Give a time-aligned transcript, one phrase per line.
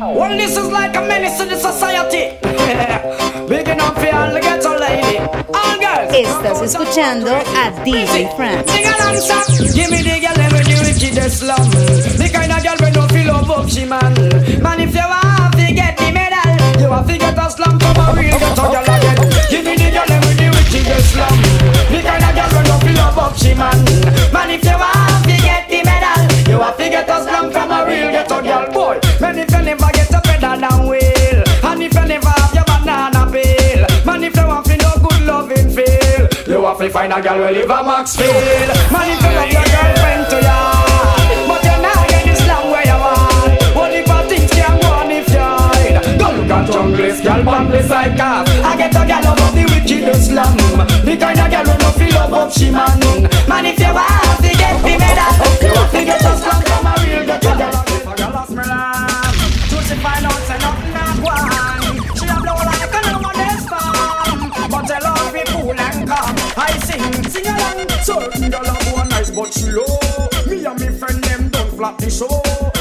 [0.00, 2.34] Well, this is like a menace to the society.
[3.48, 5.18] Big enough for all the ghetto lady.
[5.18, 6.10] All girls.
[6.12, 8.68] Estás escuchando a DJ Frank.
[8.68, 9.44] Sing along, son.
[9.74, 11.70] Give me the girl with the wickedest slum.
[11.70, 14.14] The kind of girl we don't feel love up, she man.
[14.62, 17.96] Man, if you want to get the medal, you have to get a slum from
[17.96, 19.18] a real ghetto girl again.
[19.50, 21.38] Give me the girl with the wickedest slum.
[21.92, 23.78] The kind of girl we don't feel love up, she man.
[24.32, 24.93] Man, if you want
[36.84, 38.34] you find a girl who live a Maxfield.
[38.92, 40.58] Man, if you love your girlfriend to ya,
[41.48, 43.52] but you're not getting slam where you want.
[43.72, 45.96] Only for things can go on if hide.
[46.18, 48.48] Go look at junglist, girl, bomb the psychopath.
[48.64, 50.56] I get a girl above the wickedest slum.
[51.08, 53.00] The kind of girl who no feel love up she man.
[53.48, 55.32] Man, if you want to get the medal,
[55.64, 57.84] you have to get a slam from a real ghetto girl.
[57.88, 59.36] If a girl lost me love,
[59.72, 61.63] so she find out say nothing not one.
[68.04, 69.98] Certain girl a go nice but she low.
[70.46, 72.28] Me and me friend them don't flap the show.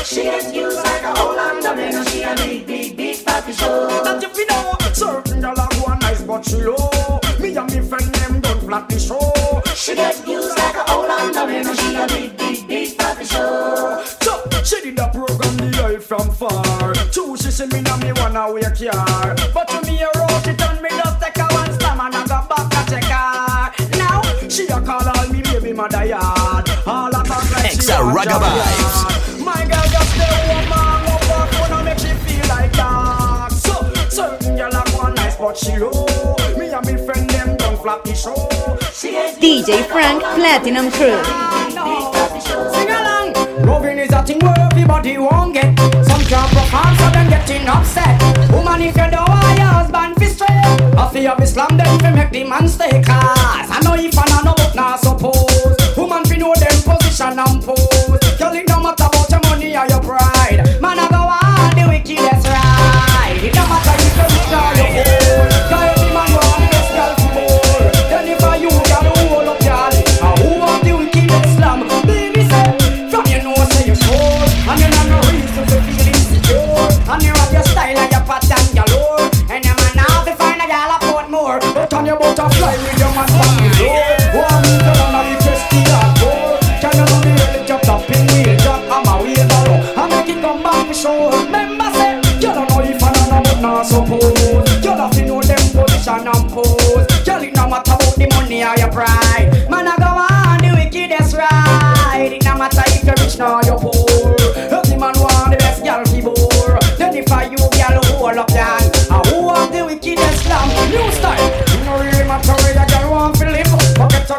[0.03, 2.07] She gets used like a lot of.
[2.09, 3.87] She a big, big, big papi show.
[4.03, 7.21] That if you know, certain girl a go nice but she low.
[7.39, 9.31] Me and me friend them don't flap the show.
[9.73, 11.77] She gets used like a lot of.
[11.77, 14.03] She a big, big, big papi show.
[14.19, 16.93] So, she did a program the eye from far.
[17.13, 19.35] Two she see me now me wanna wake car.
[19.53, 20.22] But to me a
[28.23, 29.43] she Exa want Ragga job Vibes.
[29.43, 30.71] My girl just stay woman
[31.11, 33.51] up her phone and make she feel like that.
[33.51, 33.73] So
[34.09, 36.05] certain girl a go nice but she low.
[36.57, 38.47] Me and me friend them don't flap the show.
[38.93, 41.19] She gets DJ Frank Platinum Crew.
[42.73, 43.33] Sing along.
[43.65, 45.77] Loving is a thing where everybody won't get.
[46.07, 48.21] Some can't perform, so them getting upset.
[48.51, 52.11] Woman, if you don't want your husband fi straight, I feel be slam them fi
[52.11, 53.01] make the man stay.
[53.03, 55.75] Cause I know if I know no but not suppose.
[55.97, 58.02] Woman fi know them position and pose.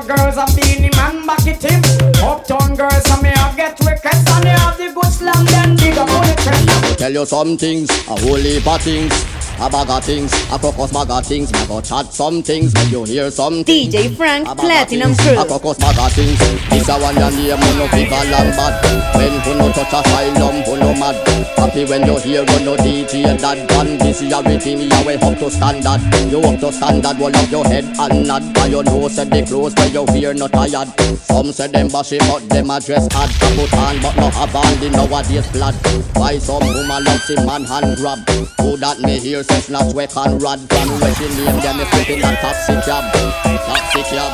[0.07, 1.81] Girls and being the man back it him
[2.23, 5.97] Uptown girls and me I get requests And they have the good slam Then big
[5.99, 9.13] up on the trend Tell you some things, a whole heap of things.
[9.61, 11.53] A bag of things, a crocus bag of things.
[11.53, 13.95] Me go chat some things, make you hear some things.
[13.95, 15.39] DJ Frank A bag of Platinum Crew.
[15.39, 16.39] A crocus bag of things.
[16.71, 19.17] This a one your name, you no people and bad.
[19.17, 21.29] When you no touch a asylum, you no mad.
[21.59, 23.99] Happy when you hear you no DJ that gun.
[23.99, 26.01] This is everything you way up to standard.
[26.33, 28.54] You up to standard, hold up your head and nod.
[28.65, 30.89] By your nose said the clothes where you fear not tired.
[31.21, 33.29] Some say them bashy, but them a dress hard.
[33.61, 35.75] Put on, but no have on the nowadays blood.
[36.17, 38.25] Why some woman love see man hand grab?
[38.65, 40.61] Who that me hear says not sweat and rod.
[40.61, 43.05] From where she name them is flipping a taxi cab.
[43.13, 44.33] Taxi cab.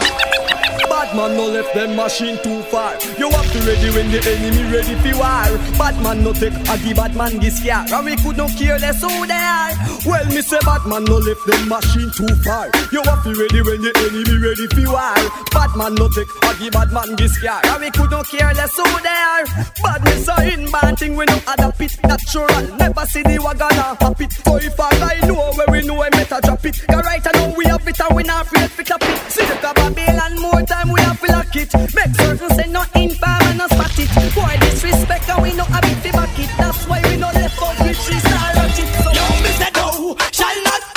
[0.86, 2.94] Bad man no left them machine too far.
[3.18, 5.50] You to ready when the enemy ready for war.
[5.74, 7.84] Bad man no take a give bad man this car.
[7.90, 9.74] And we could not care less who they are.
[10.06, 12.70] Well, me say bad man no lift them machine too far.
[12.92, 15.18] You have to ready when the enemy ready for war.
[15.50, 17.60] Bad man no take a give bad man this car.
[17.64, 19.44] And we could not care less who they are.
[19.82, 22.62] Bad me say in bad thing we no adapt it natural.
[22.78, 24.32] Never see the wagon a hop it.
[24.32, 26.76] So if I know where we know I better drop it.
[26.86, 29.18] Cause right now we have it and we not afraid to clap it.
[29.32, 31.70] See the Babylon more time we have to lock it.
[31.94, 34.10] Make certain say no infam and no spot it.
[34.34, 36.50] Boy disrespect and we no have it back it.
[36.58, 38.88] That's why we no left out riches or ratchet.
[39.02, 39.24] So Yo,
[39.58, 40.89] say no, shall not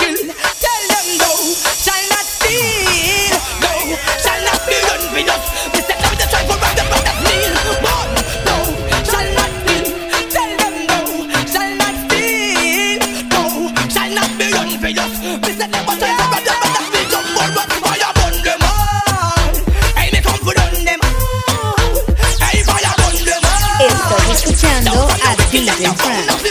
[25.75, 26.42] Hey, fire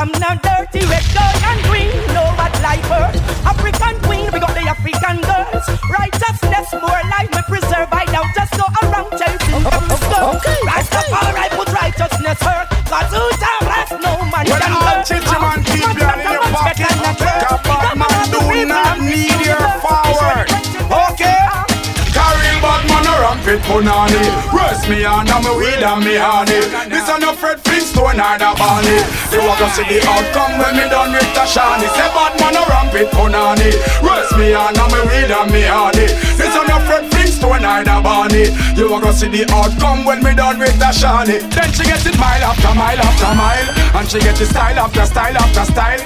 [0.00, 1.92] I'm not dirty, red, gold, and green.
[2.16, 3.12] Know what life hurt?
[3.44, 5.60] African queen, we got the African girls.
[5.92, 7.92] Righteousness, more life, me preserve.
[7.92, 10.00] I now just go around chasing girls.
[10.40, 10.56] Okay.
[10.64, 12.70] Rastafari put righteousness hurt.
[12.88, 15.04] Cause who time last no man Well, can all
[23.50, 26.60] rampant punani Rest me on and me weed and me honey.
[26.88, 28.98] This a no Fred Flintstone or the Barney.
[29.32, 31.86] You a go see the outcome when me done with the shiny.
[31.94, 33.70] Say bad man a rampant punani
[34.02, 36.06] Rest me on and me weed and me honey.
[36.38, 38.46] This a no Fred Flintstone or the Barney.
[38.78, 41.38] You a go see the outcome when me done with the shiny.
[41.50, 43.68] Then she get it mile after mile after mile.
[43.98, 46.00] And she get it style after style after style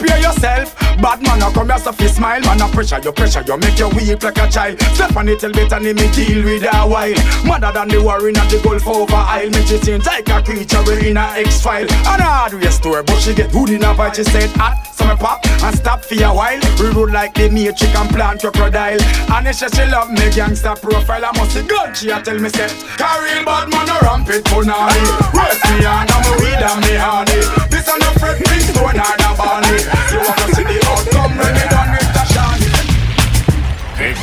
[0.00, 0.74] Prepare yourself.
[1.00, 2.40] Bad man a come here so fi smile.
[2.40, 4.80] Man a pressure you pressure you make you weak like a child.
[4.96, 7.12] Step on it tell better me deal with a while.
[7.44, 9.50] Mother than the warring at the Gulf over Isle.
[9.50, 11.84] Make you seem like a creature we in a X-file.
[11.84, 14.48] And a hardware store but she get hood in a bite She said.
[14.56, 16.60] Hot so me pop and stop for a while.
[16.80, 19.00] We roll like the matrix and plant crocodile.
[19.36, 21.24] And she, she love me gangster profile.
[21.24, 25.00] I must see good she a tell me say Carry bad man a rampant punani
[25.36, 27.40] Rest me on and me weed and me honey.
[27.68, 30.80] This a no Fred Flintstone or the Barney You wanna see the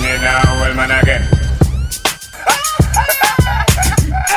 [0.02, 1.22] me now, man again.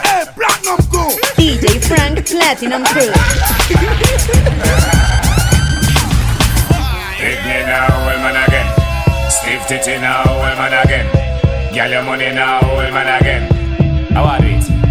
[0.04, 1.04] Hey, platinum go
[1.36, 3.12] DJ Frank Platinum Crew.
[7.18, 8.68] Pick me now, well man again.
[9.30, 11.06] Stiff titty now, well man again.
[11.74, 13.42] Girl your money now, well man again.
[14.12, 14.89] How are it?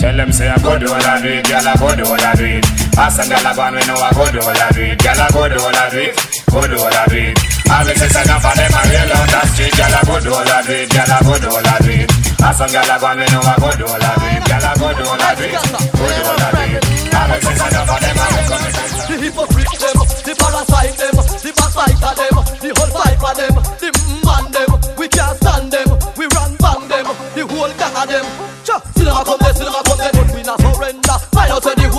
[0.00, 2.16] Tell them say I go do all I do it, girl I go do all
[2.16, 2.64] I do it.
[2.96, 5.20] Ask some girl I and we know I go do all I do it, girl
[5.20, 6.16] I go do all I do it,
[6.48, 7.36] go do all I do it.
[7.68, 10.30] All the sisters enough of them I real on the street, girl I go do
[10.32, 12.08] all I do it, girl I go do all I do it.
[12.40, 14.64] Ask some girl I and we know I go do all I do it, girl
[14.64, 16.84] I go do all I do it, go do all I do it.
[17.12, 19.04] All the sisters enough of them I real on the street.
[19.04, 23.88] The hypocrite them, the parasite them, the backbiter them, the whole fiber them, the
[24.24, 27.06] man them, we can't stand them, we run bang them,
[27.36, 28.24] the whole gang of them.
[28.64, 29.89] Cha, there, cinema come there, but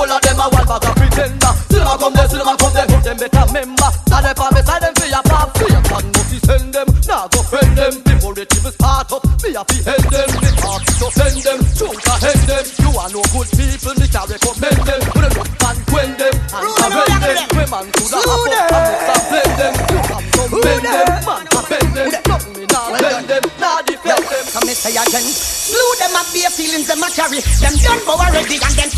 [0.02, 1.54] whole of them a one bag of pretender.
[1.70, 3.90] Cinema come there, cinema come there, but them better member.
[4.10, 6.88] Stand up and beside them your pop, your son, but send them.
[7.06, 9.24] Now go friend them before the team start up.
[9.46, 12.66] Me a fi hand them, the heart to send them, shoot a hand them.
[12.82, 15.02] You are no good people, me can recommend them.
[15.14, 17.38] Put them up and quend them and surrender them.
[17.54, 19.74] We man to the hop up and mix and blend them.
[19.86, 22.10] You have to bend them, man to bend them.
[22.26, 24.44] Nothing me nah bend them, nah defend them.
[24.50, 25.26] Come me say again.
[25.30, 27.40] Slew them and bare feelings them a carry.
[27.62, 28.90] Them done for already and them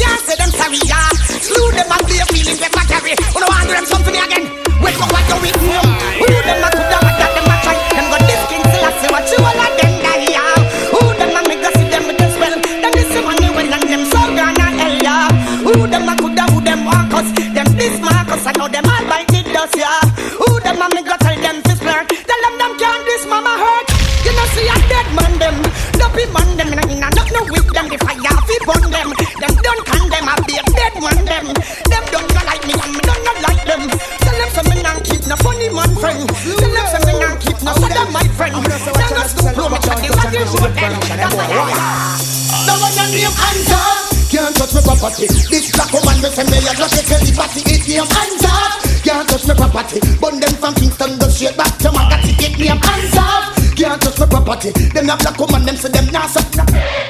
[55.03, 56.47] Them a black woman them say them nah suck.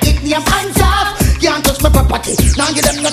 [0.01, 1.37] It name answer.
[1.37, 2.33] Can't touch me property.
[2.57, 3.12] Now give them no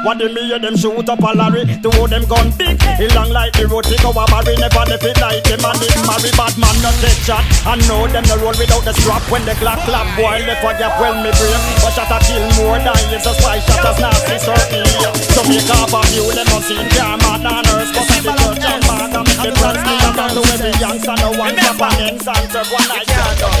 [0.00, 3.28] What they me them shoot up a lorry To how them gun big It long
[3.28, 6.56] like the road Take our barry Never left it like them And it marry Bad
[6.56, 9.84] man no take shot I know them no roll without the strap When the clock
[9.84, 13.28] clap Boy, left a gap Well, me break But shot a kill more than yes
[13.28, 15.04] A spy shot as nasty certainly
[15.36, 18.32] So make up a few Them no seen car mad and nurse But at the
[18.40, 22.16] church and And make the trans me And to every youngster No one clap and
[22.24, 23.52] Santa one night can't do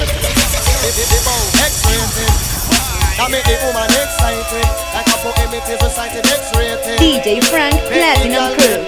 [1.60, 2.69] X-rated.
[3.20, 4.64] I make the woman excited.
[4.96, 6.96] Like a poem, it is recited X-rated.
[6.96, 8.80] DJ Frank Platinum Crew.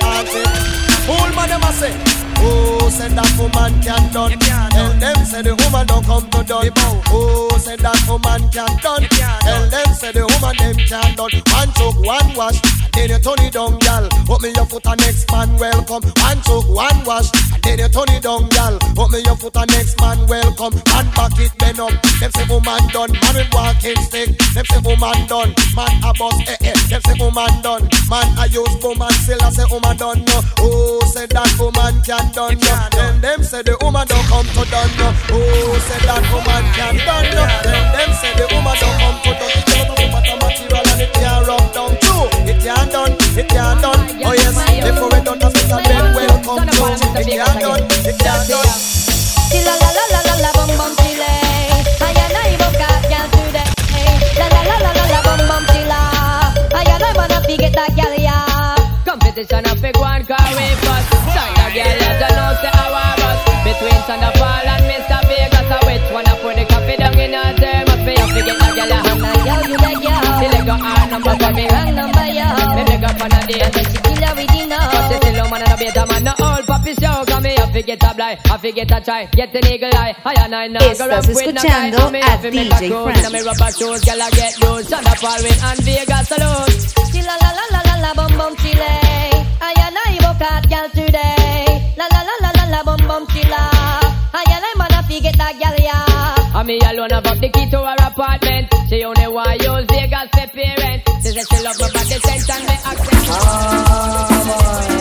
[1.05, 1.93] Fool man, them a say.
[2.41, 4.33] Oh, said that woman can done.
[4.41, 6.73] Tell them say the woman don't come to done.
[7.13, 9.05] Oh, said that woman can done.
[9.45, 11.31] Tell them say the woman them can done.
[11.53, 12.57] One choke, one wash,
[12.93, 14.09] then you turn it down, gal.
[14.27, 16.03] Put me your foot and next man welcome.
[16.03, 17.31] One choke, one wash,
[17.63, 18.79] then you turn it down, gal.
[18.95, 20.75] Put me your foot and next man welcome.
[20.97, 21.93] And back it bend up.
[22.21, 23.13] Them say woman done.
[23.13, 24.31] Man with walking stick.
[24.55, 25.51] Them say woman done.
[25.75, 26.77] Man a boss eh eh.
[26.89, 27.85] Them say woman done.
[28.09, 30.39] Man a use woman still I say woman done no.
[30.59, 32.73] Oh, say that woman can done no.
[32.93, 35.09] Then them say the woman don't come to done no.
[35.35, 37.43] Oh, say that woman can done no.
[37.67, 39.53] Then them say the woman don't come to done.
[39.53, 41.93] It can't come out of material and it can't rub down
[42.49, 43.13] It can't done.
[43.39, 44.01] It can't done.
[44.25, 46.85] Oh yes, before we done, that's a bed welcome to.
[47.21, 47.83] It can't done.
[48.07, 48.71] It can't done.
[49.53, 51.33] La la la la la bum bum chile.
[52.01, 53.69] Ay ay ay boca girl today.
[54.41, 56.01] La la la la la la bum bum chila.
[56.79, 58.37] Ay ay ay wanna fi get that girl ya.
[59.05, 63.13] Competition a big one car we first Santa girl you don't know say how I
[63.65, 65.21] Between Sean da Paul and Mr.
[65.29, 67.53] Vegas I which one I put the coffee down in her
[67.93, 70.23] I feel I forget that girl ya And you that girl.
[70.41, 72.12] The leg of her number for me Wrong number ya.
[73.13, 74.81] Up on a day And she kill her with dinner.
[74.81, 77.67] She still a man and a beta man No old papi show Cause me I
[77.73, 80.81] forget a blind I forget a try Get an eagle eye I and I now
[80.81, 83.23] go Estás with no tie escuchando a DJ.
[83.23, 86.73] Now me rubber shoes Girl I get loose Sean da Paul win and Vegas alone
[87.13, 88.93] Chila la la la la la bum bum chile.
[89.61, 91.93] Ay ay ay boca girl today.
[91.99, 93.63] La la la la la la bum bum chila.
[94.33, 95.99] Ay ay ay wanna fi get that girl ya.
[96.59, 98.69] And me alone about the key to her apartment.
[98.89, 101.03] She only want use Vegas for parent.
[101.23, 104.92] She said she love my body sense and me accent.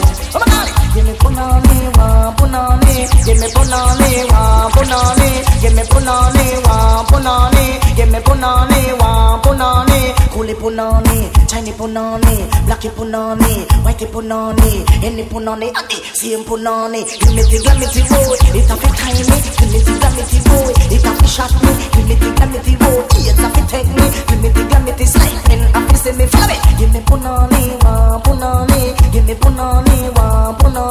[1.02, 2.94] Give me punani, wa punani.
[3.26, 5.30] Give me punani, wa punani.
[5.62, 7.96] Give me punani, wa punani.
[7.96, 10.00] Give me punani, wa punani.
[10.32, 11.18] Coolie punani,
[11.48, 12.36] Chinese punani,
[12.68, 17.02] blacky punani, whitey punani, any punani, adi, same punani.
[17.20, 19.24] Give me the glamity boy, it a fit tiny.
[19.58, 21.72] Give me the glamity boy, it a fit shot me.
[21.98, 24.06] Give me the glamity boy, it a fit take me.
[24.30, 26.56] Give me the glamity slipping, a fit see me me.
[26.78, 29.12] Give me punani, wa punani.
[29.12, 30.91] Give me punani, wa punani.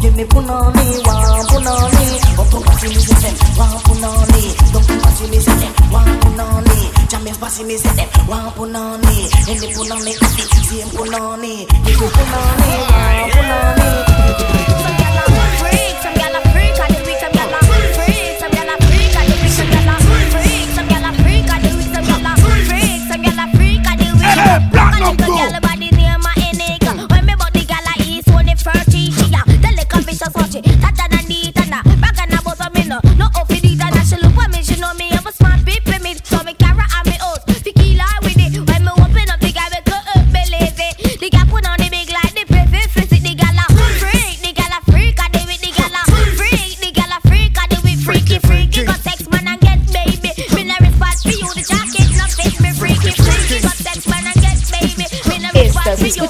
[0.00, 1.14] Give me punani, wa
[1.48, 2.06] punani.
[2.50, 4.42] To pass me say them, wa punani.
[4.72, 7.08] Come pass me say them, wa punani.
[7.10, 9.16] Jamaica pass me say them, wa punani.
[9.48, 11.66] Any punani, adi, same punani.
[11.84, 14.63] Give me punani, wa punani.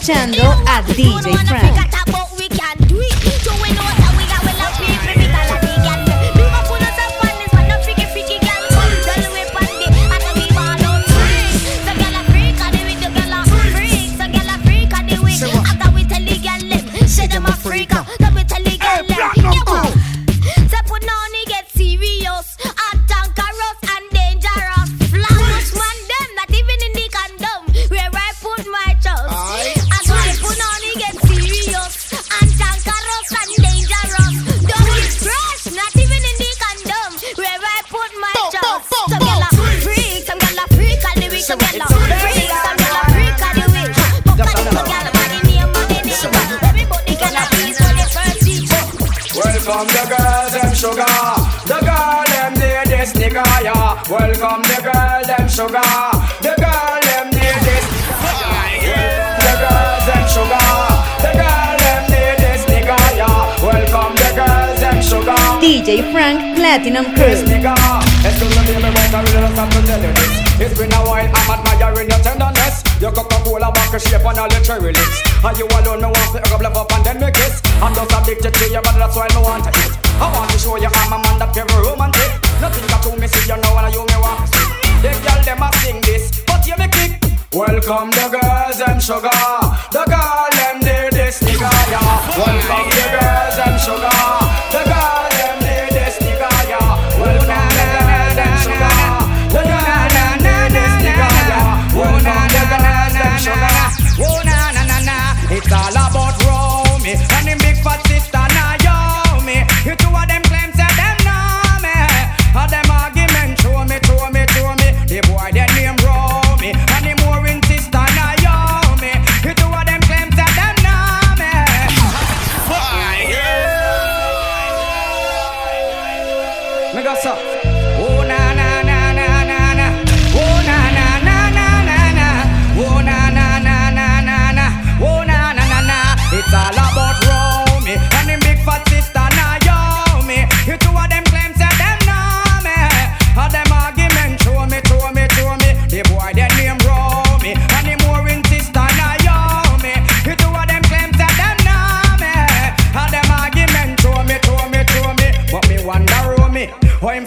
[0.04, 1.73] Escuchando You a want- DJ you wanna Frank.
[49.44, 51.04] Welcome the girls, them sugar.
[51.66, 54.02] The girl, them this nigga, yeah.
[54.08, 56.13] Welcome the girl, them sugar.
[66.02, 67.34] Frank Platinum Crew.
[67.34, 68.04] I.
[70.58, 72.82] It's been a while, I'm admiring your tenderness.
[73.00, 75.18] Your Coca-Cola vodka shape and all your cherry lips.
[75.44, 77.60] And you alone, me want to pick up, up and then me kiss.
[77.82, 79.92] I'm just addicted to you, but that's why me want to eat.
[80.18, 82.30] I want to show you I'm a man that very romantic.
[82.62, 84.66] Nothing got to me, see you know, and you me want to see.
[85.02, 87.18] The girl them a sing this, but you me kick.
[87.52, 89.30] Welcome the girls and sugar.
[89.94, 92.38] The girl them did this nigga, yeah.
[92.38, 93.33] Welcome the girls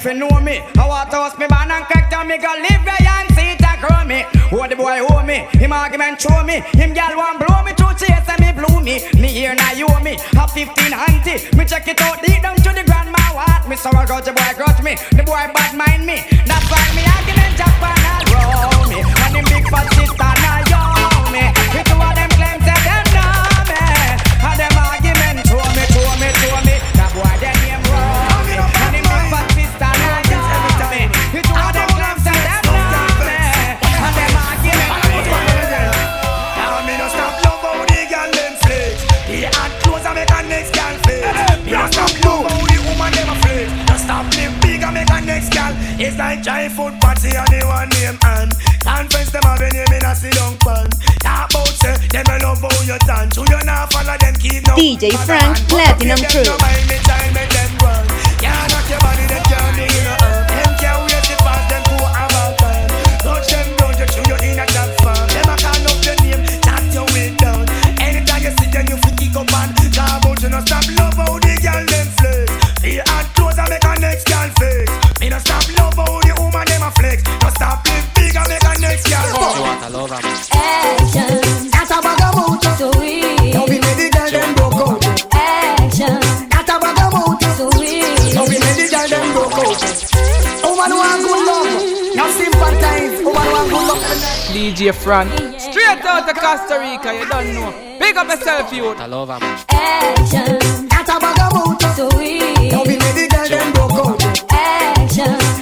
[0.08, 0.64] fi know me.
[0.80, 3.52] I want to host me man and crack down me go live where and see
[3.52, 4.24] it grow me.
[4.50, 6.64] Who the boy owe me, him argument show me.
[6.80, 9.04] Him gal want blow me through chase and me blow me.
[9.20, 11.40] Me here now you owe me, a 15 auntie.
[11.58, 13.68] Me check it out deep down to the grandma what.
[13.68, 16.24] Me so I got the boy grudge me, the boy bad mind me.
[16.48, 19.00] That's why me argument Japan and roll me.
[19.04, 20.67] And the big fat sister now
[46.08, 48.56] It's like giant food party and the one name and
[49.30, 50.16] them have a name in a
[50.64, 50.88] pan.
[51.20, 52.96] Talk about say them a love how you.
[53.32, 54.76] So you not follow them keep no.
[54.76, 58.07] DJ Frank Platinum Them Crew.
[94.78, 95.28] DJ Fran.
[95.60, 97.98] Straight out of Costa Rica, you don't know.
[98.00, 99.00] Big up yourself, youth.
[99.00, 99.32] I love.
[99.32, 100.60] Action.
[100.88, 101.82] That's a bag of.
[101.96, 102.70] So we.
[102.70, 104.52] Now we made the girl them broke out.
[104.52, 105.57] Action.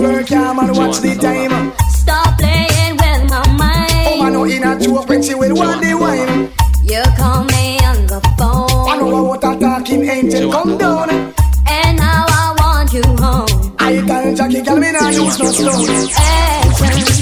[0.00, 0.74] No work, yeah, man.
[0.74, 1.72] Watch the time.
[1.90, 4.06] Stop playing with my mind.
[4.06, 6.50] Oh, Woman no in a joke when she will want the wine.
[6.84, 8.88] You call me on the phone.
[8.88, 11.10] I know what a talking angel come down.
[11.10, 13.74] And now I want you home.
[13.78, 16.08] I tell Jackie, girl, me not use no stone.
[16.16, 17.17] Action.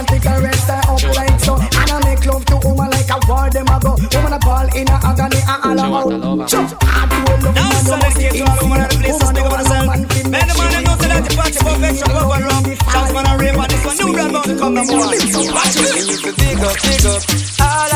[0.00, 1.54] Want a man to caress her up like so.
[1.56, 3.96] And I make love to woman like a war them a go.
[3.96, 6.48] Woman a ball in a agony and all about.
[6.48, 8.56] Jump, I do love man, you must be insane.
[8.60, 12.36] Woman a man fi Man, the man that knows that the party perfection go go
[12.38, 12.64] wrong.
[12.64, 15.10] Chance man a rave and this one new brand bound to come no more.
[15.10, 16.36] Watch it.
[16.38, 17.22] Big up, big up.
[17.60, 17.89] All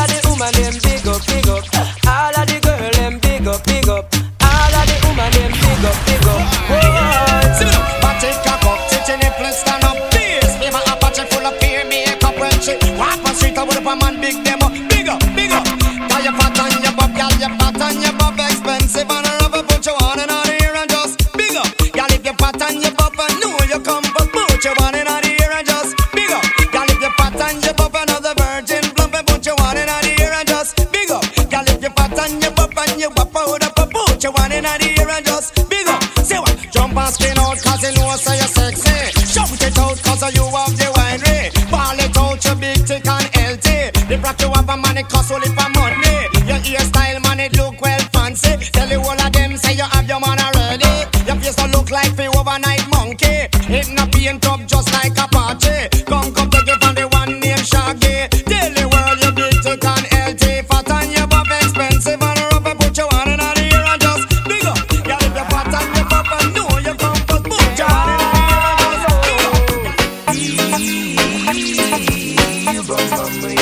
[72.95, 73.54] Well,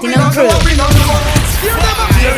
[0.00, 0.48] Platinum Crew.
[1.60, 1.76] Dear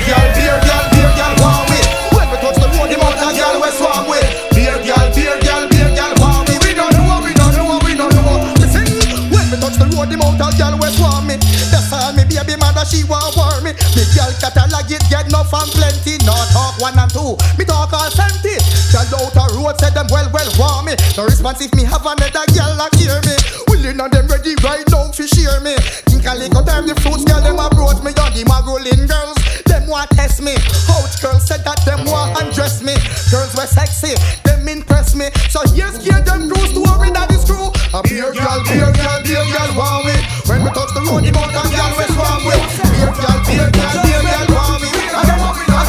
[0.03, 1.87] girl, dear girl, dear girl, want with.
[2.11, 4.27] When we touch the road, the mountain girl, we swarm with.
[4.51, 6.59] Dear girl, dear girl, dear girl, want with.
[6.67, 8.51] We don't know, we don't know, we don't know.
[8.59, 8.83] Listen,
[9.31, 11.39] when we touch the road, the mountain girl, we swarm me.
[11.71, 13.79] That's all me baby mother, she want war me.
[13.95, 16.19] The girl catalog it get enough and plenty.
[16.27, 18.59] No talk one and two, me talk all plenty.
[18.91, 20.99] Girl out a road, say them well, well, want me.
[21.15, 23.39] No response if me have another girl like hear me.
[23.71, 25.79] Willing and them ready right now fi share me.
[26.23, 28.11] Little time the fruits girl them approach me.
[28.19, 29.37] On the magolin girls,
[29.69, 30.55] them want test me.
[30.91, 32.95] Out girls said that them want undress me.
[33.31, 35.29] Girls were sexy, them impress me.
[35.53, 37.71] So here's here them true story that is true.
[37.95, 40.17] A beer girl, beer girl, beer girl want me.
[40.49, 42.65] When we touch the road, the mountain girl we swarm with.
[42.91, 44.89] Beer girl, beer girl, beer girl want me.
[44.89, 45.37] I I
[45.69, 45.83] I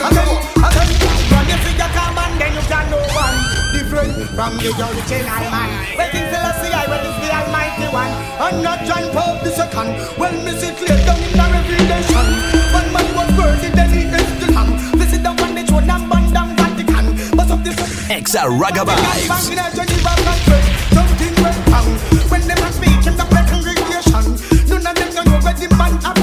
[0.00, 0.42] I don't want.
[1.28, 3.38] When you see your come and then you can know one
[3.76, 5.70] different from the original man.
[5.94, 8.29] Well, King Selassie, I well is the Almighty One.
[8.50, 9.94] I'm not John Paul the second.
[10.18, 12.26] Well, see clear down in the revelation.
[12.74, 14.74] One man was worthy, then he is the lamb.
[14.98, 17.14] Visit the one that you and burn down Vatican.
[17.36, 17.78] But of this
[18.10, 18.82] Exa Raga
[20.90, 21.94] Something went wrong
[22.26, 24.34] when them a speak in the congregation.
[24.66, 26.19] None of them know where the man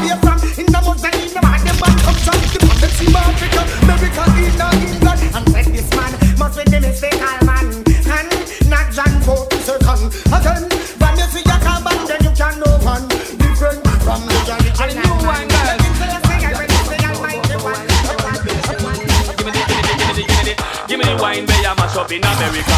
[22.17, 22.77] in America.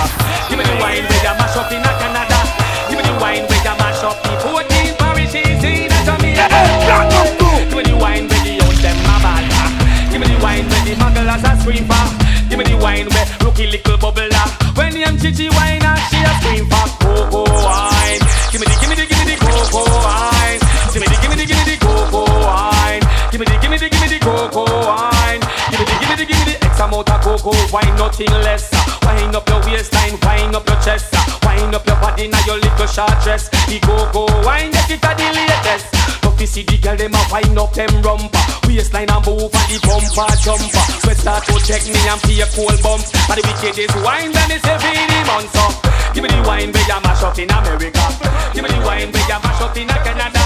[0.52, 2.39] Give me the wine where you mash up in Canada.
[2.91, 6.45] Give me the wine where you mash up the 14 parishes in Jamaica.
[7.71, 9.47] Give me the wine where the house them a bad.
[10.12, 12.04] Give me the wine where the mugglers a scream for.
[12.52, 14.45] Give me the wine where rookie little bubbler.
[14.75, 18.19] When the chichi wine and she a scream for cocoa wine.
[18.52, 20.60] Give me the, give me the, give me the cocoa wine.
[20.91, 23.02] Give me the, give me the, give me the cocoa wine.
[23.32, 25.41] Give me the, give me the, give me the cocoa wine.
[25.71, 28.34] Give me the, give me the, give me the X amount of cocoa wine, nothing
[28.43, 28.88] less.
[29.19, 31.12] Wind up your waistline, wind up your chest.
[31.12, 33.49] Uh, wind up your body now your little short dress.
[33.67, 35.91] The cocoa wine, get it at the latest.
[36.23, 38.39] Tough to see the girl them a wind up them rumper.
[38.63, 40.86] Waistline and move and the bumper jumper.
[41.03, 43.03] Sweat start to check me and a cold bump.
[43.27, 44.95] But the wickedest wine and it's every
[45.27, 45.67] month so.
[46.13, 48.06] Give me the wine where you mash up in America.
[48.54, 50.41] Give me the wine where you mash up in Canada.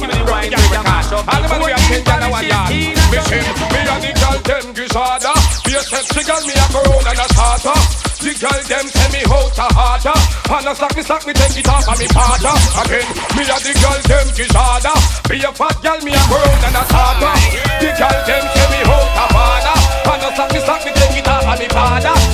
[0.00, 2.22] Give me the wine where you mash up All the man we have sent down
[2.24, 2.68] our yard.
[2.72, 5.32] Teen Mission, me and the girl them gishada.
[5.68, 7.76] Be a sexy girl, me a go round and a starter.
[8.24, 10.16] The girl them send me out a harder.
[10.48, 12.56] And a slack me slack me take it off and me partner.
[12.80, 14.92] Again, me and the girl them gishada.
[15.28, 17.34] Be a fat girl, me a go round and a starter.
[17.84, 19.76] The girl them send me out a harder.
[20.08, 21.26] And a slack me slack me take it
[21.60, 22.31] me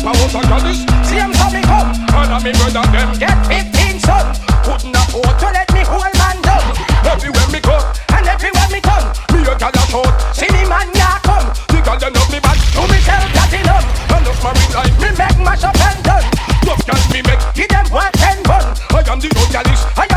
[0.00, 0.78] just a house of goddess.
[1.08, 1.86] See them coming up.
[2.16, 3.18] And I'm in brother them.
[3.18, 4.26] Get 15 son.
[4.64, 6.64] Putting a hold to let me hold man down.
[7.04, 7.76] Everywhere me go
[8.16, 10.12] and everywhere me come, Me a gal a shout.
[10.32, 11.48] See me man ya come.
[11.68, 12.58] The gal them love me back.
[12.76, 13.84] To me tell sell platinum.
[14.14, 14.96] And my real life.
[15.00, 16.26] Me make mash up and done.
[16.64, 17.42] Love gal me make.
[17.54, 18.64] Give them one ten gun.
[18.94, 19.84] I am the royalist.
[19.98, 20.09] I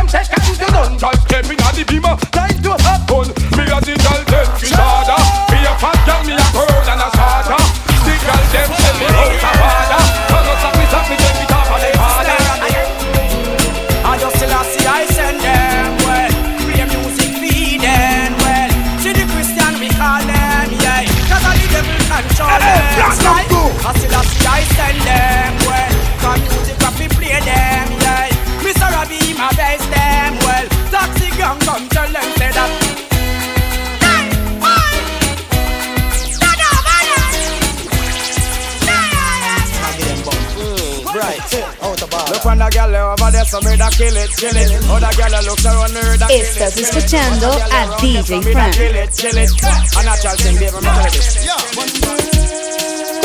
[46.29, 48.73] Estás escuchando a DJ Frank.
[48.75, 49.49] Kill it, kill it.
[49.97, 51.47] A natural thing, baby, me tell you this.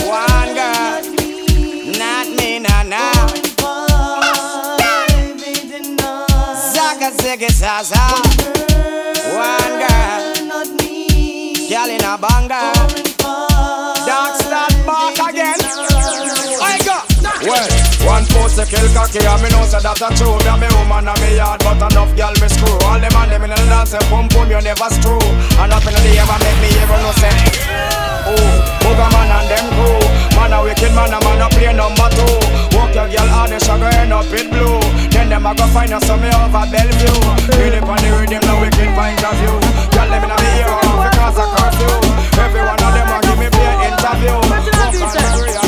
[0.06, 1.02] One girl,
[1.98, 3.26] not me, nah, nah.
[6.72, 7.98] Zaga, ziggy, zaza.
[9.34, 11.68] One girl, not me.
[11.68, 12.72] girl in a banger.
[14.06, 15.58] Dark start back again.
[16.62, 16.96] I go.
[17.48, 20.60] Well, one post to kill cocky and me know say that a true Me and
[20.62, 22.74] me woman and me yard but enough girl me screw.
[22.86, 25.18] All them and them in the dance say pum pum you never screw.
[25.58, 27.34] And up in the ever make me ever no say
[28.28, 28.36] Oh,
[28.84, 29.98] booger man and them crew.
[30.36, 32.34] Man a wicked man a man a play number two.
[32.76, 34.78] Walk your girl hard and she go end up with blue.
[35.08, 37.16] Then them a go find you some me over Bellevue.
[37.56, 39.56] Read it on the rhythm no wicked point of view.
[39.96, 40.72] Girl them in the ear
[41.08, 41.94] because of curfew
[42.36, 44.36] Every one of them a give me play interview.
[44.36, 45.67] Walk on the real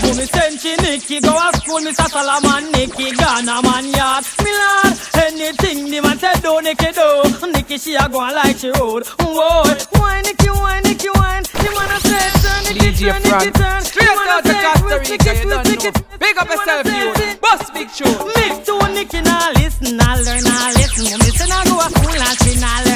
[0.00, 0.08] yeah.
[0.08, 2.06] Mummy Senchi Nicky go a school, Mr.
[2.08, 4.24] Solomon Nicky Ghana man yard.
[4.42, 7.52] Milan, anything the man said do Nicky do.
[7.52, 9.06] Nicky she a go like she road.
[9.20, 9.62] Whoa,
[9.98, 11.42] why Nicky, why Nicky, why?
[11.42, 13.80] The man a say turn, Nicky turn, Nicky turn.
[13.82, 16.18] Straight The out to Costa Rica, you don't know.
[16.18, 17.36] Big up yourself, you.
[17.40, 18.18] Bust big tune.
[18.36, 21.04] Mix to Nicky now listen, I learn, I listen.
[21.10, 22.87] Mummy say I go a school and she nah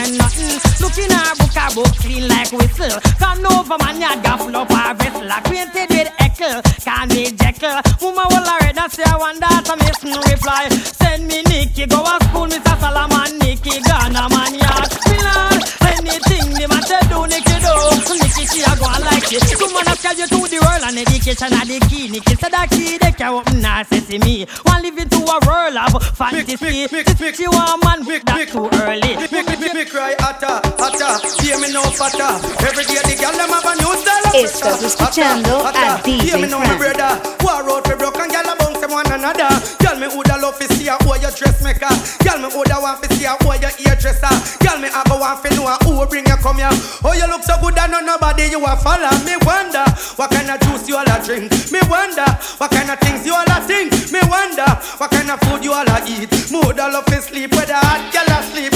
[1.74, 3.00] book, clean like whistle.
[3.18, 5.28] Come over man, yard got up her vessel.
[5.30, 7.80] Acquainted with Eckle, can be Jekyll.
[8.00, 10.68] Woman will already say I that, I miss no reply.
[10.68, 12.74] Send me Nicky, go a school, Mr.
[12.80, 14.88] Solomon, Nicky, Ghana man, yard.
[15.08, 15.56] Milan,
[15.96, 17.74] anything the man say do, Nicky do.
[18.20, 19.42] Nicky, she a go like it.
[19.60, 22.08] Woman a carry you to the world and education are the key.
[22.08, 24.44] Nicky said that key, they can open her sesame.
[24.68, 26.86] One live into a world of fantasy.
[26.86, 29.16] This you want man, that too early.
[29.16, 30.60] Me, me, me, me cry hotter,
[30.98, 32.36] hear me no fatter.
[32.64, 35.72] Every day the girl them have a new style of Estás escuchando a
[36.04, 36.78] DJ Hear me me Frank.
[36.78, 37.12] brother.
[37.42, 39.48] War out for broken girl a bounce them one another.
[39.80, 41.90] Girl me woulda love to see a who your dressmaker.
[42.24, 44.32] Girl me woulda want to see a who your hairdresser.
[44.60, 46.72] Girl me have a want to know a who bring you come here.
[47.04, 49.10] Oh you look so good and no nobody you a follow.
[49.24, 49.84] Me wonder
[50.16, 51.48] what kind of juice you all a drink.
[51.72, 52.26] Me wonder
[52.60, 53.92] what kind of things you all a think.
[54.12, 54.68] Me wonder
[55.00, 56.28] what kind of food you all a eat.
[56.52, 58.71] Me woulda love to sleep with a hot girl a sleep.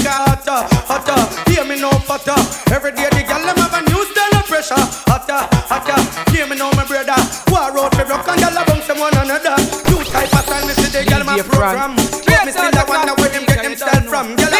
[0.46, 2.38] Hotter, hotter, hear me no butter.
[2.70, 4.78] Every day the girl them have a new style of pressure.
[5.10, 5.98] Hotter, hotter,
[6.30, 7.18] hear me now my brother.
[7.50, 9.58] War out for rock and a bounce them one another.
[9.90, 11.98] Two type of style me see the girl my program.
[11.98, 14.38] But me still I wonder where them get them style from.
[14.38, 14.55] Girl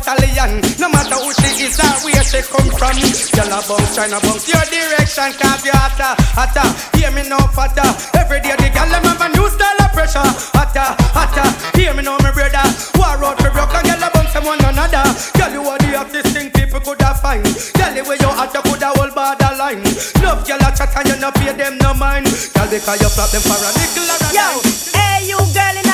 [0.00, 0.60] stallion.
[0.80, 2.96] No matter who she is or where she come from.
[3.36, 6.66] Girl a bounce, tryna bounce your direction cause you hotter, hotter.
[6.96, 7.86] Hear me now fatter.
[8.16, 10.24] Every day the girl them have a new style of pressure.
[10.56, 11.48] Hotter, hotter.
[11.76, 12.64] Hear me now my brother.
[12.96, 15.04] War out for broke and girl a bounce them one another.
[15.36, 17.44] Girl you are the hottest thing people could have find.
[17.44, 19.84] Girl the way you hot you could have whole borderline.
[20.24, 22.26] Love girl a chat and you no pay them no mind.
[22.56, 24.48] Girl because you flop them for a nickel or a Yo,
[24.96, 25.89] hey you girl in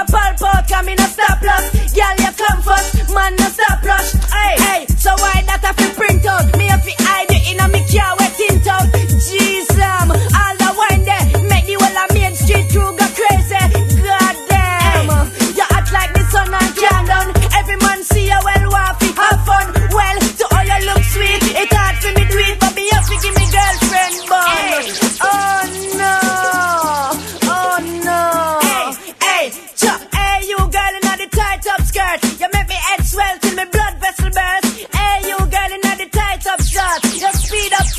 [0.00, 0.99] Me eye them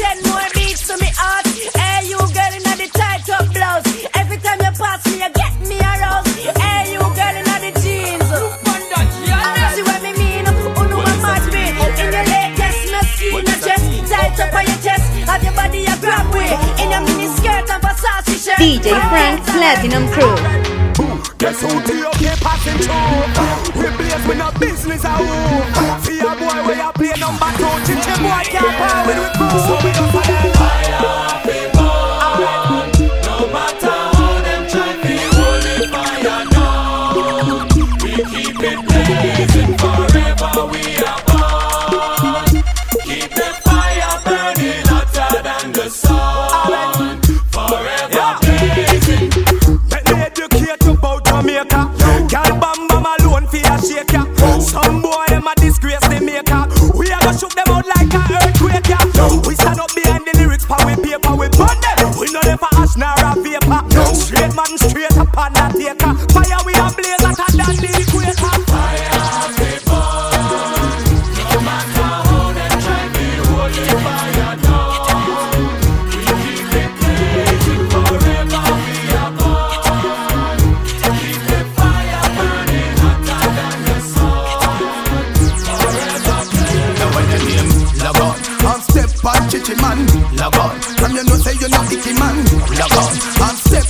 [0.02, 1.46] ten more beats to me heart.
[1.78, 3.86] Hey, you girl in the tight up blouse.
[4.18, 6.34] Every time you pass me, you get me aroused.
[6.58, 8.30] Hey, you girl in the jeans.
[9.78, 10.46] See what me mean?
[10.50, 11.70] Who know what match me?
[12.02, 13.86] In your latest, no skin, no chest.
[14.10, 15.06] Tight up on your chest.
[15.30, 16.50] Have your body a grab way.
[16.82, 18.58] In your mini skirt and Versace shirt.
[18.58, 20.81] DJ Frank Platinum Crew.
[21.42, 22.38] Guess who T.O.K.
[22.38, 23.82] passing through?
[23.82, 25.26] We blaze with no business a who
[26.06, 27.66] See a boy where you play number two.
[27.82, 29.50] Chichi boy can't power with crew.
[29.66, 30.06] So we them
[30.54, 31.42] Fire,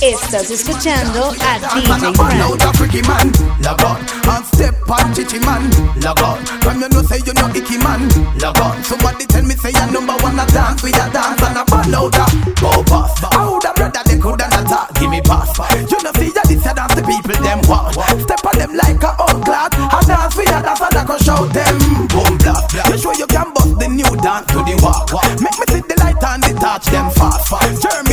[0.02, 2.74] Estás escuchando a DJ a ball out Frank.
[2.74, 3.30] a freaky man.
[3.62, 4.02] Log on.
[4.26, 5.70] And step on chichi man.
[6.02, 6.42] Log on.
[6.58, 8.10] From you know say you know icky man.
[8.42, 8.82] Log on.
[8.82, 11.94] Somebody tell me say you number one a dance with a dance And a ball
[11.94, 12.26] out a
[12.58, 14.90] go oh, pass How the brother they coulda not talk?
[14.98, 15.54] Give me pass.
[15.70, 17.94] You know see ya this a dance the people them want.
[17.94, 19.70] Step on them like a old clock.
[19.70, 21.78] A dance with a dance and I go show them.
[22.10, 25.14] Boom blast You sure you can bust the new dance to the walk?
[25.38, 27.46] Make me see the light and the touch them fast.
[27.78, 28.11] Jeremy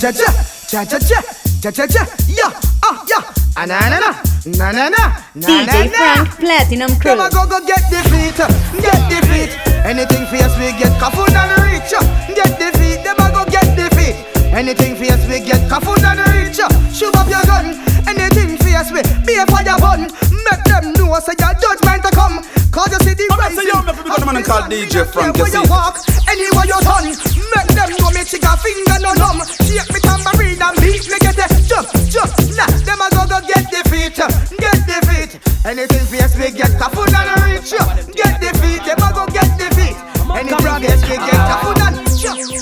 [0.00, 0.32] cha, cha,
[0.68, 1.22] cha, cha, cha,
[1.60, 2.52] cha, cha, cha, yeah,
[2.84, 3.22] ah, yeah,
[3.56, 4.10] ah, na, na, na,
[4.46, 5.90] na, na, na, DJ.
[5.90, 7.16] Frank Platinum Crew.
[7.16, 8.38] Them a go go get defeat,
[8.78, 9.50] get defeat.
[9.82, 11.90] Anything face we get kafun and reach.
[12.30, 14.14] Get defeat, them a go get defeat.
[14.54, 16.62] Anything face we get kafun and reach.
[16.94, 17.74] Shoot up your gun.
[18.06, 20.02] Anything face we be a fire bun.
[20.30, 22.38] Make them know say your judgment to come.
[22.78, 25.42] Cause you see the I'm say yo, me fi got man called DJ Frank, you
[25.42, 25.98] Where you walk,
[26.30, 27.10] anywhere you turn.
[27.10, 29.42] Make them know me trigger finger no numb.
[29.66, 31.50] Shake me tambourine and beat me get it.
[31.66, 32.70] Jump, jump, nah.
[32.86, 34.14] Them a go go get defeat,
[34.62, 35.42] get defeat.
[35.66, 37.74] Anything face we get kafun and reach.
[38.14, 39.98] Get defeat, them a go get defeat.
[40.38, 41.98] Any progress we get kafun and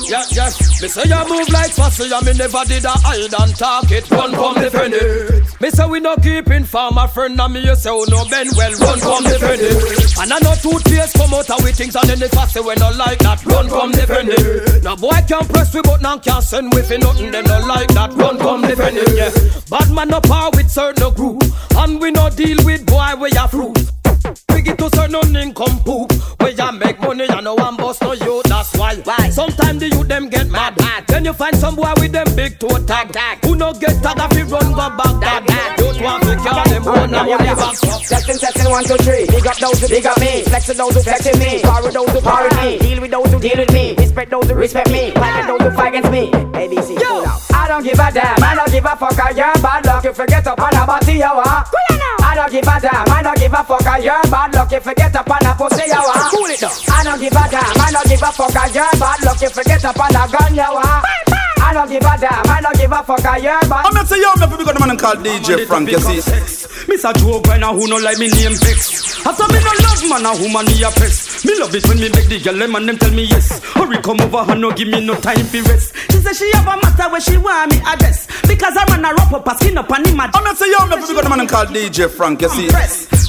[0.09, 0.66] Yeah, yes.
[0.83, 4.11] Me say you move like fussy, and me never did a hide and talk it.
[4.11, 5.57] Run from the.
[5.61, 8.72] Me say we no keeping farmer friend, and me you say we no bend well.
[8.72, 10.16] Run from the.
[10.20, 12.91] And I know toothpaste come out of we things, and then the fussy we no
[12.93, 13.45] like that.
[13.47, 14.81] Run from the.
[14.85, 17.31] Now boy can't press we button and can't send we for nothing.
[17.31, 18.12] Them no like that.
[18.12, 18.77] Run from the.
[19.16, 19.33] Yeah.
[19.70, 21.43] Bad man no power with certain no group,
[21.77, 23.95] and we no deal with boy we a fruit.
[24.67, 28.43] Get to certain income poop Where ya make money and no one boss no you
[28.47, 29.31] That's why Why?
[29.31, 30.75] Sometimes the youth them get mad,
[31.07, 34.37] Then you find some boy with them big toe tag, Who no get tag if
[34.37, 38.39] he run go back that Youth want to call them one and money back Testing,
[38.39, 39.27] testing, one, two, three.
[39.27, 40.43] Big up those who big up me.
[40.45, 41.61] Flexing those who flexing me.
[41.62, 42.79] Power those who power me.
[42.79, 43.97] Deal with those who deal with me.
[43.97, 45.11] Respect those who respect me.
[45.11, 46.31] Fight those who fight against me.
[46.31, 47.25] ABC, Yo.
[47.53, 48.43] I don't give a damn.
[48.43, 49.19] I don't give a fuck.
[49.19, 50.05] I you're bad luck.
[50.05, 51.67] You forget up on a body you want.
[51.91, 51.95] I
[52.37, 53.09] don't give a damn.
[53.09, 53.87] I don't give a fuck.
[53.87, 54.70] I you're bad luck.
[54.70, 56.30] You forget up on a pussy you want.
[56.30, 56.70] Cool it down.
[56.93, 57.80] I don't give a damn.
[57.80, 58.57] I don't give a fuck.
[58.57, 59.41] I you're bad luck.
[59.41, 61.26] You forget up on a gun you want.
[61.63, 62.47] I don't give a damn.
[62.47, 63.25] I don't give a fuck.
[63.25, 63.53] I you're.
[63.53, 66.67] I'm not say yo, me fi got a man called DJ Frank, you see.
[66.89, 70.03] Miss a Joe Grinder who no like me name Vex I saw me no love
[70.07, 72.77] man a woman me a press Me love it when me make the girl them
[72.77, 75.63] and them tell me yes Hurry come over and no give me no time for
[75.67, 79.05] rest She say she have a matter where she want me address Because I run
[79.05, 81.11] a rope up a skin up and him a I'm not say yo, me fi
[81.15, 82.69] got a man called DJ Frank, you see.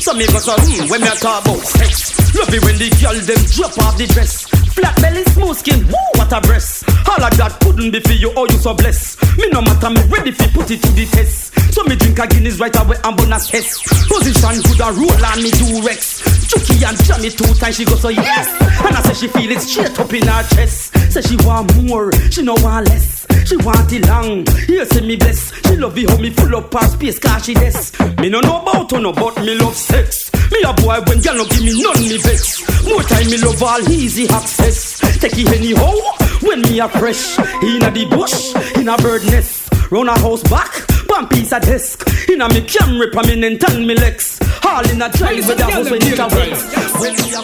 [0.06, 2.94] So me go so hmm when me a talk about sex Love it when the
[3.02, 4.46] girl them drop off the dress
[4.78, 8.32] Flat belly, smooth skin, woo, what a breast All of that couldn't be for you,
[8.38, 11.58] oh you so blessed Me no matter, me ready fi put it to the test
[11.74, 15.42] So me drink a Guinness right away and bonus test Position good a roll and
[15.42, 18.54] me do Rex Chucky and Johnny two times she go so yes
[18.86, 22.14] And I say she feel it straight up in her chest Say she want more,
[22.30, 24.46] she no want less She want it long.
[24.68, 25.56] Here say me bless.
[25.66, 27.96] She love how me full up her space cause she des.
[28.20, 30.30] Me no know about her no, but me love sex.
[30.52, 32.60] Me a boy when girl no give me none me vex.
[32.84, 34.67] More time me love all easy access.
[34.68, 35.96] Take it anyhow
[36.42, 37.40] when me a fresh.
[37.64, 39.72] Inna the bush, in a bird nest.
[39.90, 42.04] Round a house back, one piece of desk.
[42.28, 44.38] Inna me camera prominent and me legs.
[44.68, 46.52] All in a drive with a house when it a wet.
[47.00, 47.40] When me a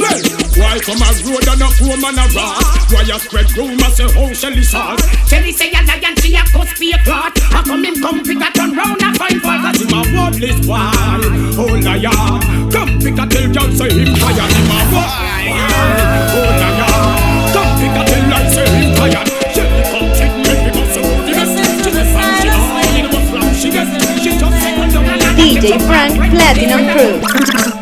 [0.00, 0.16] Well,
[0.56, 2.64] why come a road and a foam and a rat?
[2.88, 5.04] Why you spread rumors say how Shelly sauce?
[5.28, 7.36] Shelly say a lion, she a cuss be a clot.
[7.52, 10.64] How come him come pick a turn round a fight for Cause him a worthless
[10.64, 11.20] boy,
[11.60, 12.40] oh liar
[12.72, 15.45] Come pick a tell girl say him tired Him a boy,
[25.36, 27.75] DJ Frank Platinum Crew.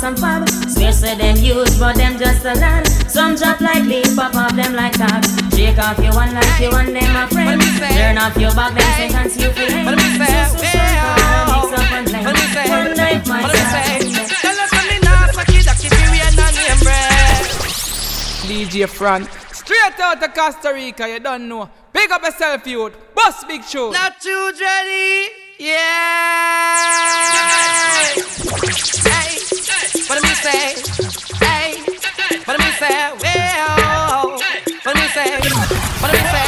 [0.00, 0.70] Them off with some fab.
[0.70, 2.86] Swear say them huge, but them just a land.
[3.08, 5.24] Some drop like leaf, pop off them like tag.
[5.54, 7.60] Shake off your one like you want them a friend.
[7.60, 9.84] Turn off your back, them sentence you feel.
[9.84, 10.36] What me say?
[10.56, 12.26] Mix up and blend.
[12.26, 16.80] One night, my Tell us when me not lucky that if you ain't on name
[16.84, 17.46] bread.
[18.46, 21.68] DJ Fran, straight out of Costa Rica, you don't know.
[21.92, 22.94] Big up yourself, youth.
[23.14, 23.90] Boss big show.
[23.90, 25.45] Not too ready.
[25.58, 25.76] Yeah.
[29.04, 29.38] Hey,
[30.06, 30.74] what do me say?
[31.40, 31.80] Hey,
[32.44, 33.12] what do me say?
[33.22, 34.32] Well,
[34.84, 35.40] what do me say?
[36.00, 36.45] What do me say?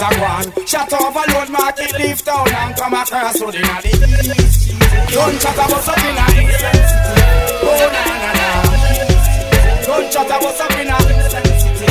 [0.00, 0.66] Things are gone.
[0.66, 3.90] Shut overload market, leave town and come across road in the
[4.40, 4.70] east.
[5.12, 7.20] Don't chat about something like Eastern City.
[7.62, 8.48] Oh na na na.
[9.86, 11.86] Don't chat about something like Eastern City.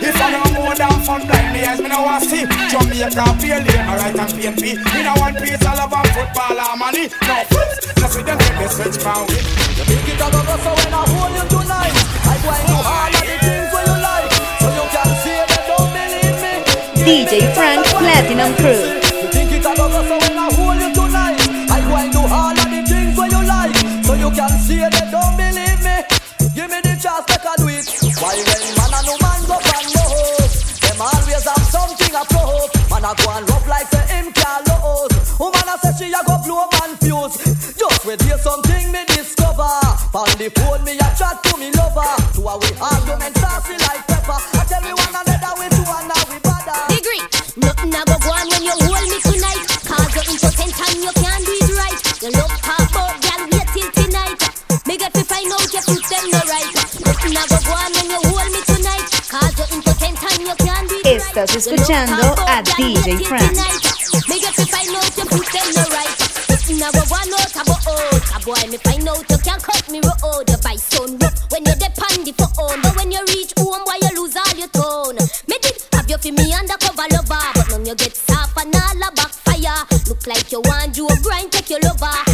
[0.00, 3.58] If I know more than fun blind me me no want to see Jamaica pay
[3.58, 4.62] lane, alright and PNP.
[4.94, 7.08] Me no want piece of love and football or money.
[7.26, 9.20] No fruits, no see them take the search for.
[9.76, 12.74] You think it a go so when I hold you tonight I go and do
[12.74, 13.59] all of the
[17.00, 19.00] DJ Frank Platinum Crew.
[19.32, 19.72] Think a
[20.20, 21.40] when I hold you tonight
[21.72, 21.80] I
[22.28, 23.72] all of the things where you like
[24.04, 24.52] So you can
[24.92, 25.96] they don't believe me
[26.52, 27.88] Give me the chance I do it
[28.20, 29.56] Why when man and no man go
[30.84, 32.14] Them always have something
[32.92, 33.88] Man go and like
[35.40, 36.68] Woman say she go blow
[37.00, 37.36] fuse
[37.80, 38.04] Just
[38.44, 39.72] something me discover
[40.12, 41.49] On the phone me a chat
[61.30, 63.56] Estás escuchando a DJ Frank.
[68.44, 70.50] boy me find out you can't cut me road.
[70.50, 72.82] You buy son rough when you depend the phone.
[72.82, 75.18] But when you reach home, boy you lose all your tone.
[75.46, 79.02] Me did have you for me undercover lover, but now you get soft and all
[79.06, 79.86] a backfire.
[80.08, 82.29] Look like you want you a grind, take your lover.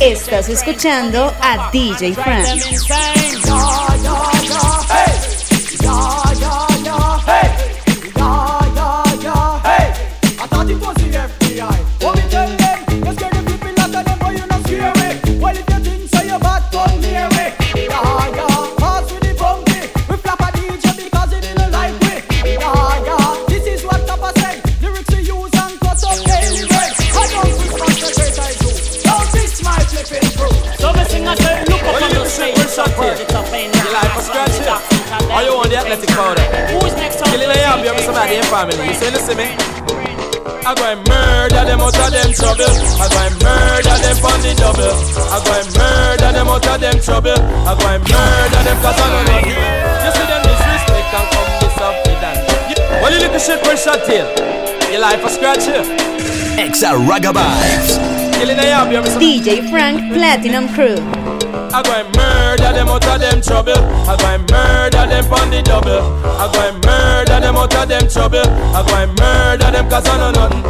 [0.00, 2.44] Estás escuchando a DJ Drive Frank.
[2.44, 3.40] them insane.
[5.82, 7.18] Yeah, yeah, yeah.
[7.26, 7.69] Hey.
[38.50, 38.76] Family.
[38.86, 39.46] You see, listen me.
[40.60, 42.68] I go and murder them out of them trouble.
[43.00, 44.92] I go and murder them on the double.
[45.32, 47.38] I go and murder them out of them trouble.
[47.64, 49.56] I go and murder them cause I don't know you.
[49.56, 52.36] You see them disrespect and come this up with that.
[52.70, 54.26] You- What you look at shit for shot tail?
[54.92, 55.86] Your life a scratch here.
[56.60, 57.96] Exa Ragabibes.
[58.36, 59.40] Killing a yam, you have somebody.
[59.40, 60.96] DJ Frank Platinum Crew.
[61.72, 63.78] I go and murder them out of them trouble.
[64.10, 66.02] I go and murder them on the double.
[66.26, 68.42] I go and murder them out of them trouble.
[68.74, 70.62] I go and murder them cause I know nothing.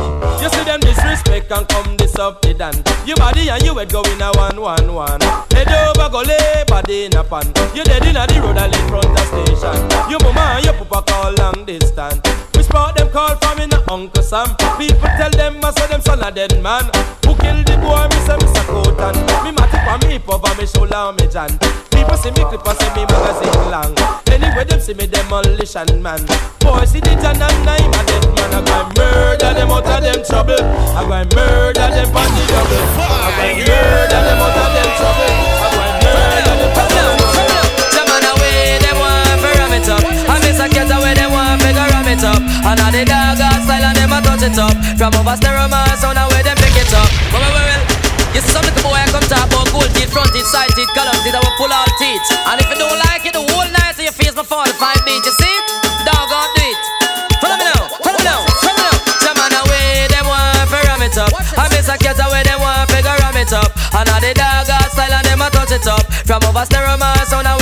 [0.42, 2.74] You see them disrespect and come this up the dan.
[3.06, 5.20] You body and you head go in a one one one.
[5.56, 7.48] Head over go lay body in a pan.
[7.74, 9.80] You dead in a the road and in front of station.
[10.10, 12.20] Your mama and your papa call long distance.
[12.70, 14.46] We them call from in a Uncle Sam.
[14.78, 16.84] People tell them I saw them son a dead man.
[17.26, 18.06] Who killed the boy?
[18.06, 18.62] Me say Mr.
[18.70, 19.18] Cotan.
[19.42, 21.50] Me matic on me over me shoulder and me jan.
[21.90, 23.90] People see me clip and see me magazine long.
[24.30, 26.22] Anyway them see me demolition man.
[26.62, 28.54] Boy see the John and I'm a dead man.
[28.54, 30.62] I go murder them out of them trouble.
[30.94, 32.86] I go murder them on the double.
[33.02, 35.26] I go murder them out of them trouble.
[35.26, 37.34] I go murder them on the double.
[37.90, 38.06] Them
[38.94, 39.98] want to ram it up.
[39.98, 40.19] I miss a
[42.10, 42.42] it up.
[42.42, 44.74] And all the dog style and them a touch it up.
[44.98, 47.06] From over stereo man, sound away, them pick it up.
[47.30, 47.82] Well, well, well.
[48.34, 50.90] You see some little boy I come talk about gold teeth, front teeth, side teeth,
[50.94, 52.22] column teeth, I will pull all teeth.
[52.46, 54.70] And if you don't like it, the whole night so your face my 45
[55.06, 55.22] beat.
[55.22, 55.66] You see it?
[56.06, 56.78] Dog, I'll do it.
[57.42, 58.96] Follow me now, follow me now, follow me now.
[59.18, 61.32] Jaman away, them want to ram it up.
[61.58, 63.70] I miss a cat away, them want to ram it up.
[63.98, 66.06] And all the dog style and them a touch it up.
[66.22, 66.94] From over stereo
[67.26, 67.59] sound away,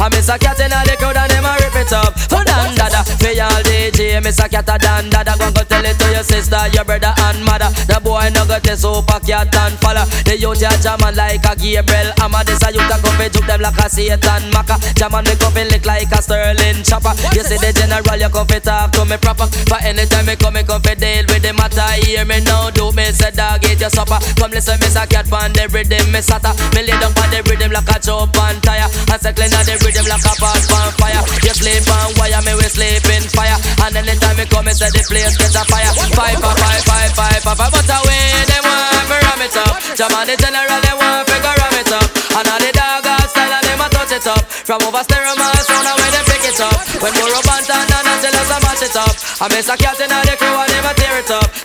[0.00, 2.16] I miss a cat in the crowd and them a rip it up.
[2.32, 5.36] For dan dada, for y'all DJ, miss a cat a dan dada.
[5.36, 7.68] Go go tell it to your sister, your brother and mother.
[7.84, 10.08] The boy no got a super cat and follow.
[10.24, 12.16] The youth ya jamming like a Gabriel.
[12.16, 14.80] I'm a this a youth a go fi juke them like a Satan Maka.
[14.96, 17.12] Jamming me go fi lick like a Sterling chopper.
[17.36, 19.52] You see the general, you come fi talk to me proper.
[19.68, 21.28] But anytime me come, me come fi deal
[21.90, 22.06] matter.
[22.06, 24.18] Hear me now, do me say dog eat your supper.
[24.38, 26.54] Come listen, miss a cat pan the rhythm, me sata.
[26.74, 28.86] Me lay down pan the rhythm like a chop on tire.
[29.10, 31.22] And circling on the rhythm like a pot on fire.
[31.42, 33.58] You sleep on wire, me we sleep in fire.
[33.82, 35.92] And anytime me come, me say the place get a fire.
[36.14, 37.72] Five, five, five, five, five, five, five.
[37.72, 39.74] But away, they want me ram it up.
[39.96, 42.08] Jam on the general, they want me go ram it up.
[42.30, 44.44] And all the dog style, and them a touch it up.
[44.46, 46.78] From over stereo, man, sound away, they pick it up.
[47.02, 49.14] When more up and down, and until us a match it up.
[49.42, 50.69] I miss a cat in all the crew,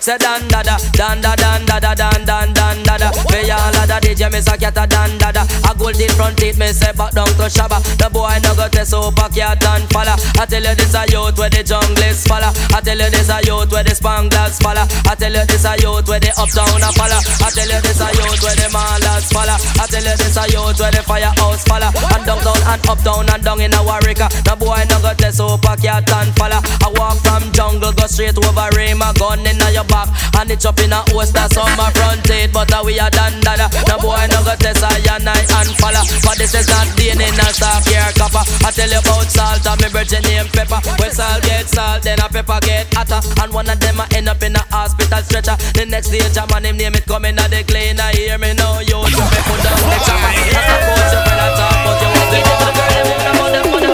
[0.06, 3.10] Say dan da da, dan da dan da da dan dan dan da da.
[3.32, 5.65] Me all a da DJ, miss a cat a dan da da.
[5.96, 7.80] A in front teeth, me say back down to Shabba.
[7.96, 10.20] The boy no go test super cat and falla.
[10.36, 12.52] I tell you this a youth where the junglist falla.
[12.76, 14.84] I tell you this a youth where the spanglers falla.
[15.08, 17.20] I tell you this a youth where the uptown a falla.
[17.40, 19.56] I tell you this a youth where the mallards falla.
[19.56, 21.88] I tell you this a youth where the firehouse falla.
[22.12, 24.20] And downtown and uptown and down in a Warwick.
[24.20, 26.60] The boy no go test super cat and falla.
[26.84, 29.00] I walk from jungle go straight over rain.
[29.00, 32.20] My gun in your back and it up in a host that's on my front
[32.28, 32.52] teeth.
[32.52, 33.72] But we are done dada.
[33.88, 35.85] The boy no go test I and I and falla.
[35.86, 38.42] But this is not being in a soft gear copper.
[38.66, 40.82] I tell you about salt and me virgin name pepper.
[40.98, 43.22] When salt get salt, then a pepper get hotter.
[43.38, 45.54] And one of them a end up in a hospital stretcher.
[45.78, 48.00] The next day, jam on him name it coming at the clean.
[48.02, 50.34] I hear me now, yo, you me put down the chopper.
[50.50, 53.64] That's the coach you I talk, but you to the girl, them in a mother,
[53.70, 53.94] mother.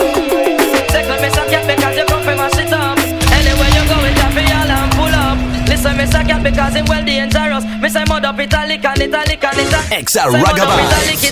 [0.96, 2.96] Second, me suck it because you come my shit up.
[3.36, 5.36] Anywhere you go, it's a y'all and pull up.
[5.68, 7.68] Listen, me suck it because him well dangerous.
[7.84, 9.92] Me say mud up italic and italic and italic.
[9.92, 10.24] Exa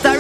[0.04, 0.19] Say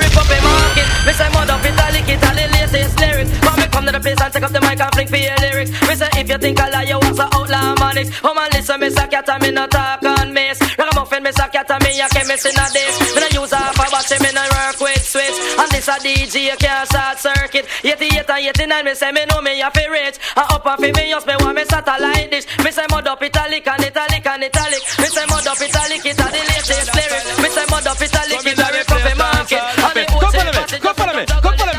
[6.30, 8.11] if you think I lie, you was a outlaw manics.
[8.23, 10.61] Oh man, listen, me suck it and me no talk on miss.
[10.77, 12.93] Ragamuffin, me suck it and me a chemist in a this.
[13.15, 15.38] Me no use half a battery, me no work with switch.
[15.57, 17.65] And this a DJ, you can't short circuit.
[17.84, 20.21] 88 and 89, me say me know me a fi rich.
[20.38, 22.45] And up and fi me, just me want me satellite dish.
[22.63, 24.82] Me say mud up italic and italic and italic.
[25.01, 26.19] Me say mud up italic, it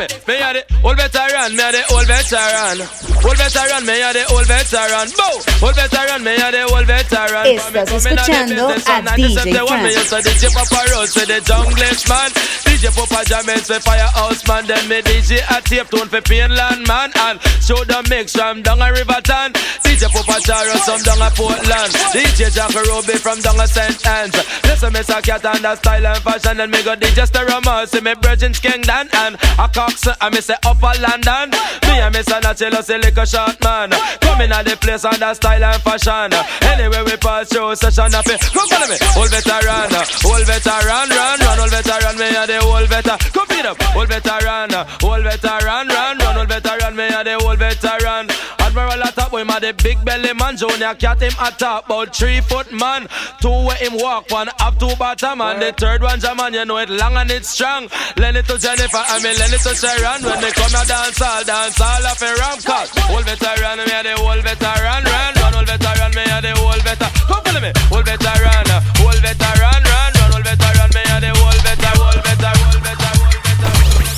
[0.01, 0.35] me, me, me.
[0.35, 2.77] me a the old veteran, me a the old veteran.
[3.21, 5.09] Old veteran, me a the old veteran.
[5.13, 7.45] Bow, old veteran, me a the old veteran.
[7.61, 10.25] Estás escuchando a DJ Frank.
[10.25, 12.31] DJ Papa Rose, the junglish man.
[12.65, 14.67] DJ Papa Jamaica, say firehouse man.
[14.67, 17.13] Then me DJ a tape tune for Painland man.
[17.17, 19.53] And show the mix from down a Riverton.
[19.85, 21.93] DJ Papa Charo, some down a Portland.
[22.17, 24.07] DJ Jack Ruby from down a St.
[24.07, 24.35] Anne's.
[24.65, 26.61] Listen, Miss a cat and the style and fashion.
[26.61, 29.09] And me go DJ Stereo see me Virgin Kingdom.
[29.13, 31.51] And a Cox, and me say Upper London.
[31.87, 33.91] Me and me son Miss Anachelo, say liquor short man.
[34.21, 36.31] Coming at the place on the style and fashion.
[36.63, 38.25] Anyway, we pass through session up.
[38.25, 39.91] Come follow me, old veteran,
[40.25, 43.19] old veteran, run, run, old veteran, me a the old veteran.
[43.19, 44.71] Come beat up, old veteran,
[45.03, 48.29] old veteran, run, run, old veteran, me a the old veteran.
[48.71, 50.55] Admiral at top, him a the big belly man.
[50.55, 53.11] Junior cat him at top, about three foot man.
[53.43, 56.79] Two way him walk, one up two bottom, and the third one Jaman, you know
[56.79, 57.91] it long and it's strong.
[58.15, 60.23] Lend it to Jennifer, I mean lend it to Sharon.
[60.23, 62.87] When they come a dance all, dance all of a ram cut.
[63.11, 66.83] Old veteran, me a the old veteran, run, run, old veteran, me a the old
[66.87, 67.11] veteran.
[67.27, 68.71] Come follow me, old veteran,
[69.03, 73.19] old veteran, run, run, old veteran, me a the old veteran, old veteran, old veteran,
[73.19, 74.15] old veteran.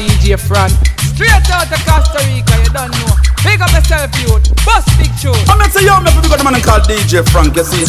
[0.00, 0.72] DJ Fran.
[1.14, 3.14] Straight out of Costa Rica, you don't know.
[3.46, 4.50] Big up yourself, youth.
[4.66, 5.38] Bust big tune.
[5.46, 7.86] I'm not say yo, me we got a man called DJ Frank, you see.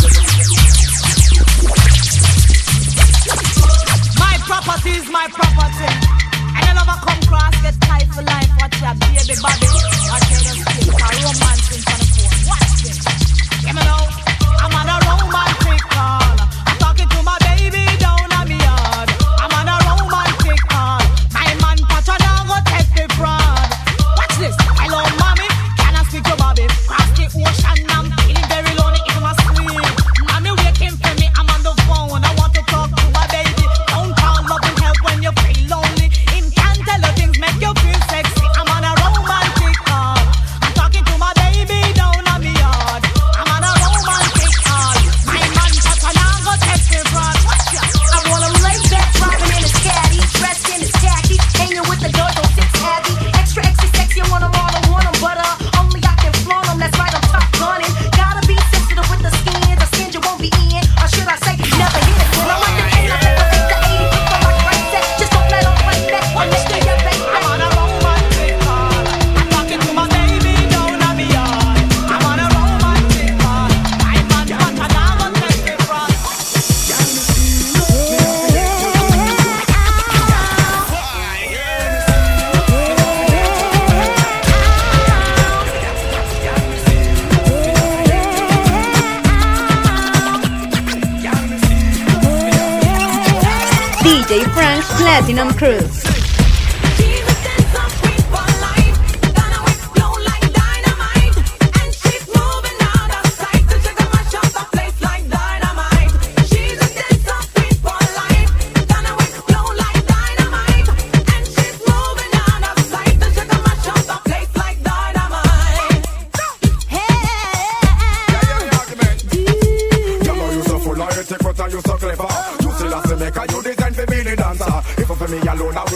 [4.21, 5.89] My property is my property.
[6.53, 8.45] And I never come cross, get tight for life.
[8.61, 9.73] Watch your baby body.
[10.05, 12.45] Watch your skin for romance in front of phone.
[12.45, 13.01] Watch this.
[13.65, 14.05] Give me now.
[14.61, 16.24] I'm on a romantic call.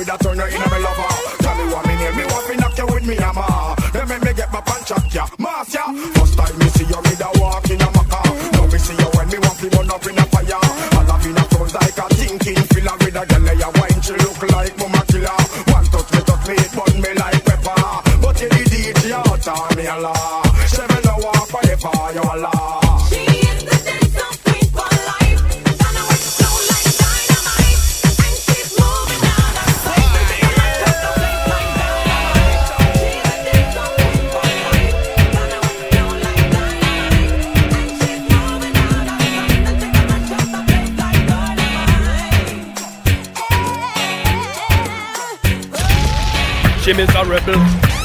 [0.10, 1.10] I would have you in a me lover.
[1.38, 3.46] Tell me what me name, me want me knock you with me hammer.
[3.94, 5.86] Then make me get my punch up, ya, mass ya.
[6.18, 8.18] First time me see you, me da walk in a maca.
[8.58, 10.62] Now me see you when me walk, me burn up in a fire.
[10.98, 14.14] All up in a front like a thinking filler with a girl, ya wine, she
[14.18, 15.40] look like mama killer.
[15.78, 17.78] One touch me, touch me, it burn me like pepper.
[18.18, 20.42] But you the DJ out on me a law.
[20.66, 22.69] She me no walk for the fire, you a law.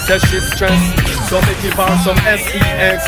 [0.06, 0.88] Says she's stressed.
[1.28, 3.02] So me give her some sex.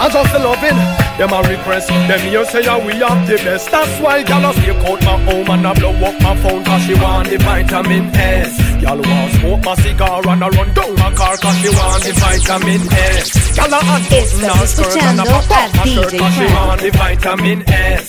[0.00, 0.78] And just the loving,
[1.18, 1.88] them a request.
[1.88, 3.70] Them here say yeah, we have the best.
[3.70, 6.82] That's why gyal a stay out my home and a blow up my phone 'cause
[6.86, 8.56] she want the vitamin S.
[8.80, 12.12] Gyal want smoke my cigar and a run down my car 'cause she want the
[12.22, 13.28] vitamin S.
[13.56, 16.34] Gyal a hot button her skirt and a escuchando pop up my shirt DJ 'cause
[16.38, 18.06] she want the vitamin S.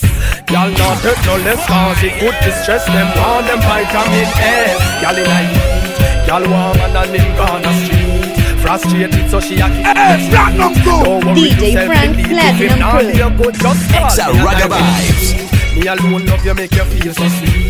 [0.47, 4.79] Gyal not hurt no less 'cause it good distress them want them vitamin S.
[5.01, 7.88] Gyal in a heat, want man and him gone a
[8.77, 9.09] street.
[9.09, 11.03] Frustrated so she a keep Hey, Platinum Crew.
[11.03, 13.11] Don't worry DJ yourself, Frank believe Platinum if it not Crew.
[13.11, 15.75] be a good, just call Exa me Ragga Vibes.
[15.75, 17.69] Me alone love you make you feel so sweet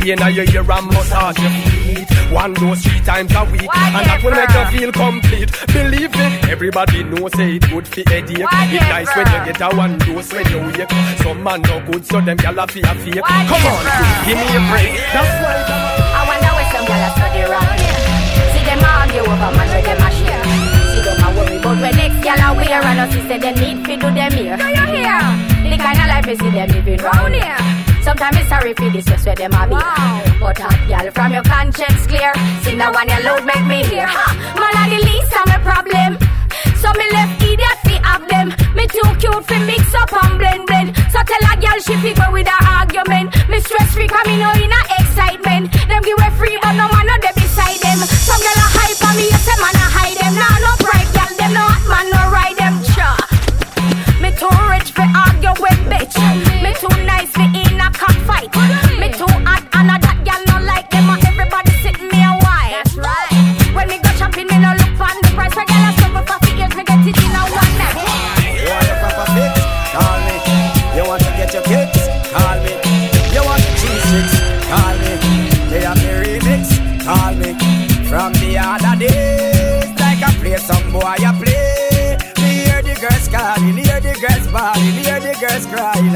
[0.00, 2.08] pain of your ear and massage your feet.
[2.32, 5.50] One dose three times a week, and that will make you feel complete.
[5.74, 8.38] Believe me, everybody knows say it good for headache.
[8.38, 10.90] It's nice when you get a one dose when you wake.
[11.22, 13.24] Some man no good, so them gyal a feel fake.
[13.50, 13.82] Come on,
[14.26, 14.94] give me a break.
[15.10, 15.58] That's why.
[16.16, 17.98] I wonder where some gyal a study round here.
[18.54, 20.29] See them argue over man where them a share.
[21.40, 24.12] See worry about where next gyal a wear, and us say them need fi do
[24.12, 24.56] them here.
[24.56, 25.20] Do you hear?
[25.70, 27.56] The kind of life we see them living round here.
[28.02, 29.74] Sometimes it's sorry for this just where them a be.
[30.40, 32.32] But hot gyal from your conscience clear.
[32.62, 34.06] See now one your load make me hear.
[34.06, 34.26] Ha!
[34.58, 36.18] Man a the least of my problem.
[36.76, 38.48] So me left idiot fi have them.
[38.74, 40.96] Me too cute fi mix up and blend blend.
[41.12, 43.32] So tell a girl she fi go with her argument.
[43.48, 44.99] Me stress free cause me know in a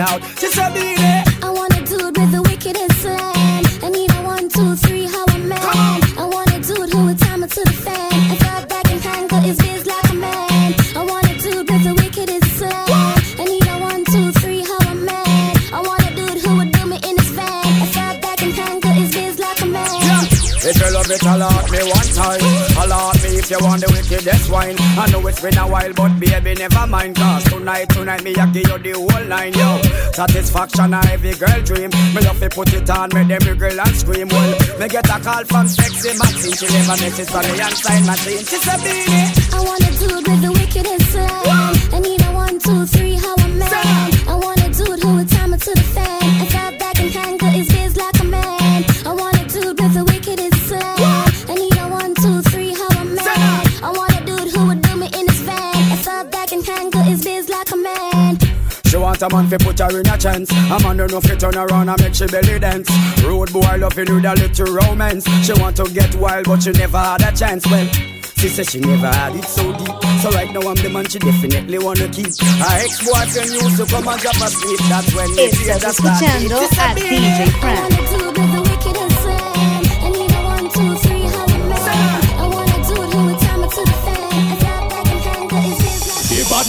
[0.08, 0.20] out.
[0.40, 0.72] She said.
[1.42, 3.62] I want a dude with the wickedest slam.
[3.86, 5.60] I need a one, two, three, how a man.
[6.22, 8.12] I want a dude who would time it to the fan.
[8.32, 10.68] I thought back and tangle his biz like a man.
[10.98, 13.14] I want a dude with the wickedest slam.
[13.40, 15.52] I need a one, two, three, how a man.
[15.78, 17.64] I want a dude who would do me in his van.
[17.84, 19.94] I thought back and tangle his biz like a man.
[20.06, 20.70] Yeah.
[20.70, 22.53] If you love it, alert me one time.
[23.44, 24.74] If you want the wickedest wine.
[24.96, 27.14] I know it's been a while, but baby, never mind.
[27.14, 29.84] Cause tonight, tonight, me, I give you the whole nine, yo.
[30.16, 31.90] Satisfaction, a every girl dream.
[32.16, 34.28] Me love to put it on, make them girl and scream.
[34.32, 36.56] Well, me get a call from sexy Maxine.
[36.56, 38.48] She a message for me and sign machine.
[38.48, 38.80] She said.
[38.80, 41.76] I want a dude with the wickedest slam.
[41.92, 43.43] I need a one, two, three, how
[59.24, 60.50] a man fi put her in a chance.
[60.50, 62.90] A man don't know fi turn around and make she belly dance.
[63.24, 65.24] Road boy loving with a little romance.
[65.44, 67.66] She want to get wild but she never had a chance.
[67.66, 67.88] Well.
[68.36, 69.88] She said she never had it so deep.
[70.20, 72.26] So right now I'm the man she definitely wanna keep.
[72.26, 74.80] Her ex-boyfriend used to come and drop a sleep.
[74.88, 78.63] That's when me see her Estás start escuchando She a DJ Frank.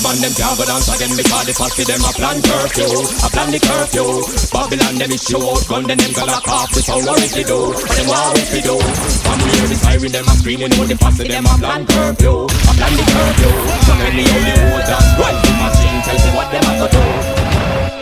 [0.06, 2.94] The them can't go dance again because the party them a plan curfew,
[3.26, 4.06] a plan the curfew.
[4.54, 6.70] Babylon them issue out gun, then them go lock off.
[6.78, 8.78] We so what we do, what them want if do.
[9.26, 12.72] From hear the siren them a screaming, out the party them a plan curfew, a
[12.78, 13.54] plan the curfew.
[13.82, 17.04] So many only hold and run the machine, tell me what them a go do.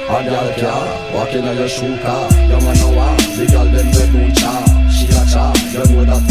[0.03, 0.83] A girl can
[1.15, 2.27] walk in your shoe car.
[2.35, 3.15] You man know what?
[3.39, 4.53] The girl them we do cha.
[4.91, 5.55] She a cha.
[5.71, 6.21] You know that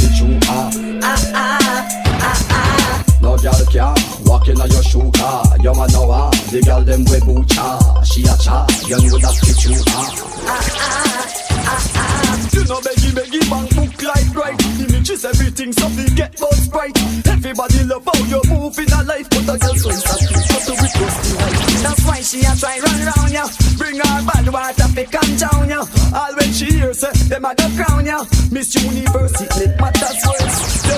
[3.45, 3.51] ah.
[3.51, 5.45] No girl can walk in your shoe car.
[5.61, 6.33] You man know what?
[6.51, 8.03] The girl them we do cha.
[8.05, 8.67] She a cha.
[8.87, 11.23] You know that the true ah.
[12.53, 16.97] You know beggy beggy bang book like right Images everything so we get both sprite
[17.27, 20.75] Everybody love how you move in a life But a girl so insecure But the
[20.79, 23.47] weak goes behind That's why she a try run round ya
[23.79, 25.81] Bring her bad water fi calm down ya
[26.15, 30.19] All when she hears say Them a go crown ya Miss Universe it make matters
[30.27, 30.97] worse Yo.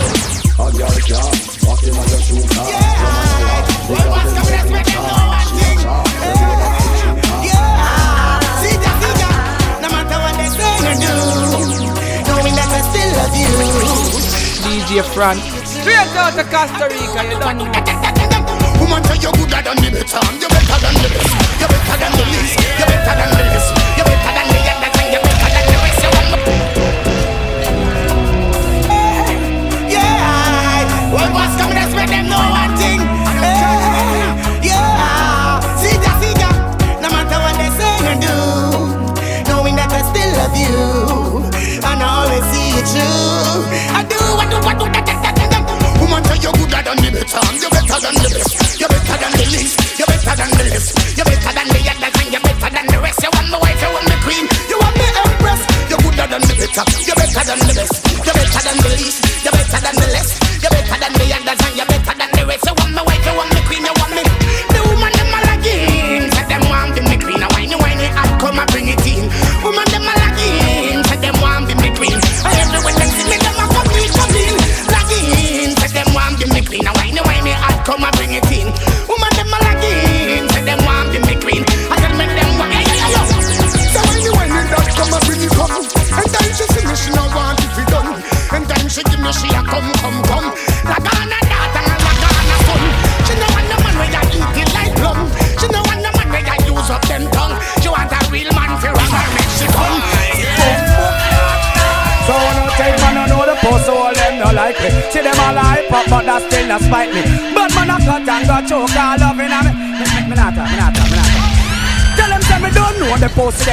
[0.54, 1.34] A girl can
[1.66, 2.23] walk in your
[15.04, 15.36] DJ Fran.
[15.66, 18.80] Straight out of Costa Rica, you don't know.
[18.80, 22.12] Woman say you're gooder than the better, you're better than the best, you're better than
[22.12, 23.73] the least, you're better than the least,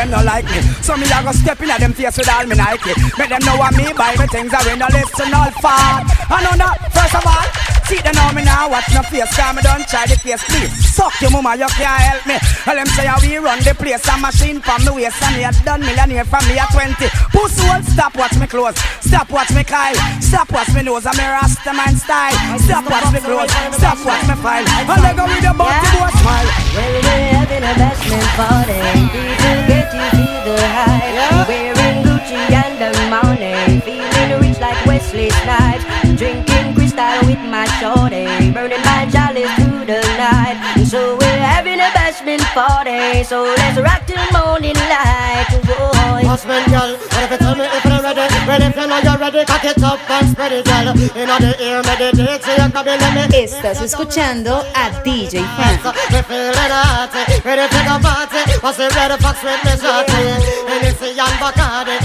[0.02, 0.62] them no like me.
[0.82, 2.94] So me a go step in at them face with all me Nike.
[3.18, 6.02] Make them know what me buy me things I win no listen all far.
[6.30, 7.71] I know that first of all.
[7.92, 10.72] See them know me now, watch my face, cause me don't try the case, please.
[10.96, 12.40] Fuck your mama, you can't help me.
[12.64, 15.52] Tell them say how we run the place, a machine from the waist, and you
[15.68, 16.96] done millionaire from me at 20.
[17.36, 19.92] Pussy will stop watch me close, stop watch me Kyle,
[20.24, 22.32] stop watch me nose, I'm a Rasta man style.
[22.64, 24.64] Stop watch me close, stop watch me file.
[24.88, 26.48] I'll let go with your body, boy, smile.
[26.72, 28.80] Well, we're having a bashment party.
[29.12, 31.44] People get you to the high.
[31.44, 33.84] Wearing Gucci and the money.
[33.84, 35.84] Feeling rich like Wesley Snipes.
[36.16, 36.71] Drinking
[37.02, 38.52] crystal with my shorty.
[38.52, 40.58] Burning my jollies through the night.
[40.78, 43.24] And So we're having a bashment party.
[43.24, 45.48] So let's rock till morning light.
[45.66, 46.28] Boy.
[46.28, 48.26] Husband, girl, what if you tell me if you're ready?
[48.48, 50.88] Ready if you know you're ready, cock it up and spread it, girl.
[51.20, 53.44] In the ear, meditate, so you can be me.
[53.44, 55.84] Estás escuchando a DJ Frank.
[56.12, 57.12] Me feeling hot,
[57.44, 58.42] ready to go party.
[58.64, 60.24] Was it ready for sweet me shorty?
[60.72, 61.98] And it's a young Bacardi.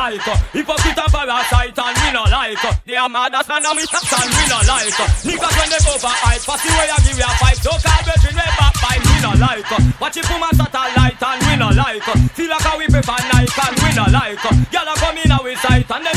[0.00, 0.24] Like
[0.56, 4.08] Hypocrite and parasite and we no like They are mad as man and we tax
[4.16, 4.96] and we no like
[5.28, 7.60] Niggas when they over hype Pass the way I give you a fight.
[7.60, 9.02] So call brethren we back fight.
[9.04, 9.68] We no like
[10.00, 13.60] Watch it from a satellite and we no like Feel like how we prefer Nike
[13.60, 14.40] and we no like
[14.72, 16.16] Y'all a come in our sight and then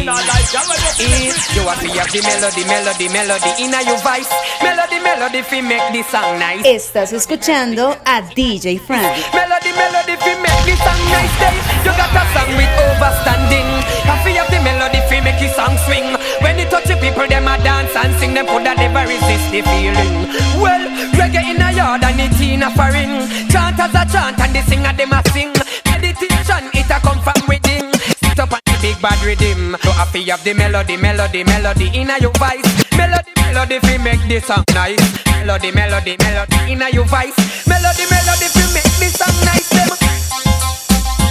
[0.00, 3.50] in our life Y'all we just If you want to have the melody, melody, melody
[3.60, 4.28] in your voice,
[4.62, 6.64] melody, melody, fi make the song nice.
[6.64, 9.16] Estás escuchando a DJ Frank.
[9.32, 11.34] Melody, melody, fi make the song nice.
[11.40, 11.56] Day.
[11.84, 13.68] You got a song with overstanding.
[14.04, 16.16] Have to have the melody, fi make the song swing.
[16.42, 18.34] When you touch the people, them a dance and sing.
[18.34, 20.28] Them coulda never resist the feeling.
[20.60, 20.84] Well,
[21.16, 23.28] reggae in a yard and it in a foreign.
[23.48, 25.54] Chanters a chant and the singer them a sing.
[25.86, 27.94] Meditation, it a come from within.
[28.18, 29.76] Sit up on the big bad rhythm.
[29.82, 32.66] You have to have the melody, melody, melody in a your voice.
[32.98, 35.00] Melody, melody, fi make the song nice.
[35.40, 37.38] Melody, melody, melody in a your voice.
[37.66, 39.70] Melody, melody, fi make the song nice.
[39.70, 39.90] Them.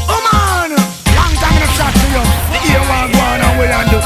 [0.08, 2.24] Oh man, long time in the chat to you.
[2.56, 4.00] The ear one go on and we and do.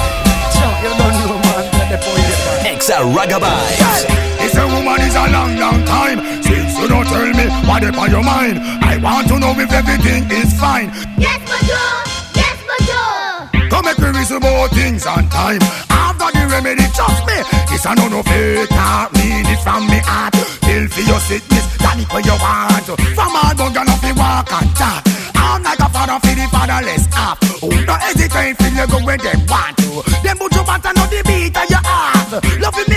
[0.54, 4.24] Chuck, you don't know man, let the boy get Exa Ragabye.
[4.44, 7.96] This a woman is a long, long time Since you don't tell me what is
[7.96, 8.60] on your mind.
[8.84, 10.92] I want to know if everything is fine.
[11.18, 11.92] Yes, bonjour.
[12.36, 13.70] Yes, bonjour.
[13.70, 15.62] Come make me reason about things on time.
[15.90, 17.38] I've got the remedy, trust me
[17.70, 20.36] This a no no fake talk, mean it from me heart.
[20.66, 22.88] Feel for your sickness, that it where you want.
[23.16, 25.04] From all and off you walk and talk.
[25.36, 27.38] I'm like a father for the fatherless half.
[27.62, 30.04] Who no hesitate, feel you go where them want to.
[30.24, 32.44] Them put you back and know the beat of your heart.
[32.60, 32.93] Loving me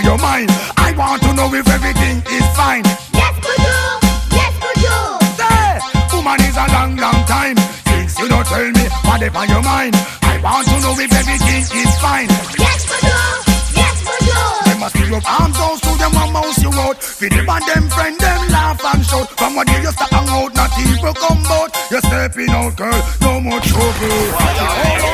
[0.00, 0.48] on your mind.
[0.76, 2.84] I want to know if everything is fine.
[3.12, 3.84] Yes, bonjour.
[4.32, 5.08] Yes, bonjour.
[5.36, 9.48] Say, woman is a long, long time Since you don't tell me what is on
[9.48, 9.94] your mind.
[10.22, 12.28] I want to know if everything is fine.
[12.56, 13.28] Yes, bonjour.
[13.76, 14.48] Yes, bonjour.
[14.64, 16.96] Them must be your arms down so them want mouse you out.
[17.02, 19.28] Feed them and them friend them laugh and shout.
[19.36, 21.70] From what you used to hang out not people come out.
[21.90, 25.09] You're stepping out girl, no more trouble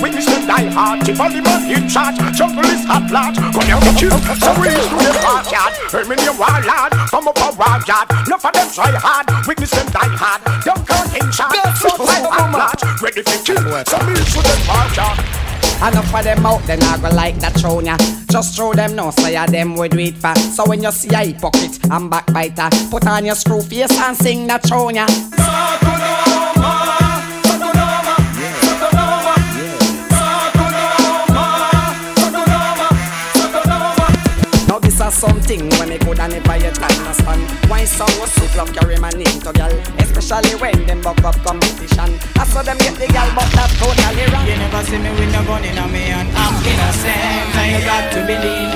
[0.00, 1.04] hard, witness die hard.
[1.04, 3.36] Keep on the man in charge, jungle is hot large.
[3.36, 5.72] Come here to chill, so we to the backyard.
[5.92, 9.86] Hey, me name Warlord from up a backyard No for them try hard, witness them
[9.92, 10.40] die hard.
[10.64, 12.82] Jungle in charge, so hot large.
[13.02, 15.18] Ready for kill, so we to the backyard.
[15.80, 17.96] Enough of them out, then I go like that throne ya.
[18.30, 20.34] Just throw them no, say ya them we do it for.
[20.36, 24.46] So when you see a hypocrite and backbiter, put on your screw face and sing
[24.48, 25.06] that throne ya.
[35.20, 37.44] Something when me coulda never yet understand.
[37.68, 41.36] Why some was so love carry my name to gal Especially when them buck up
[41.44, 42.16] competition.
[42.40, 44.48] I saw them get the gal but that totally wrong.
[44.48, 46.32] You never see me with no gun in me hand.
[46.32, 48.72] I'm innocent and you got to believe.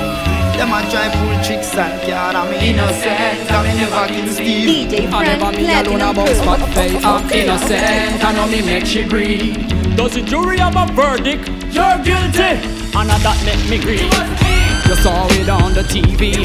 [0.60, 3.48] Them a try pull tricks and can't I'm innocent.
[3.48, 4.68] And me never kill Steve.
[4.68, 6.72] DJ I never Frank me alone Platinum about spot Crew.
[6.76, 9.96] play I'm innocent I know me make she breathe.
[9.96, 11.48] Does the jury have a verdict?
[11.72, 12.60] You're guilty.
[12.92, 16.36] And that make me grieve You saw it on the TV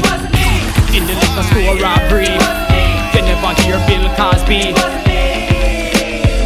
[0.96, 2.32] In the liquor store robbery.
[3.14, 4.74] You never hear Bill Cosby.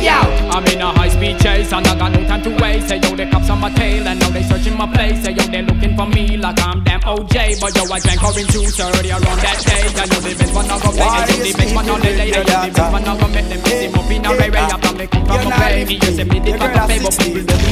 [0.04, 0.12] Yo,
[0.52, 2.88] I'm in a high speed chase and I got no time to waste.
[2.88, 5.22] Say yo, the cops on my tail and now they searching my place.
[5.24, 7.60] Say yo, they looking for me like I'm damn OJ.
[7.60, 9.88] But yo, I drank orange juice earlier on that day.
[9.96, 12.32] I know they been one a go play They the best man on the lady
[12.36, 14.92] The best man a go make them miss him up in a ray ray After
[14.92, 17.14] me come from a play Me just say me the fuck a But people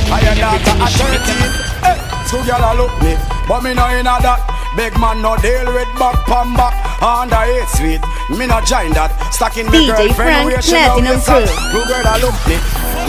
[0.08, 0.86] I am everything not me.
[0.86, 1.52] a shit
[1.82, 1.98] Hey,
[2.32, 3.12] two gyal a look me,
[3.46, 4.40] but me no inna that.
[4.74, 6.72] Big man no deal with back pam back
[7.04, 8.00] under eight sweet.
[8.32, 9.12] Me no join that.
[9.28, 11.44] Stacking me DJ girlfriend where she Platinum me fat.
[11.68, 12.56] Two girl a look me,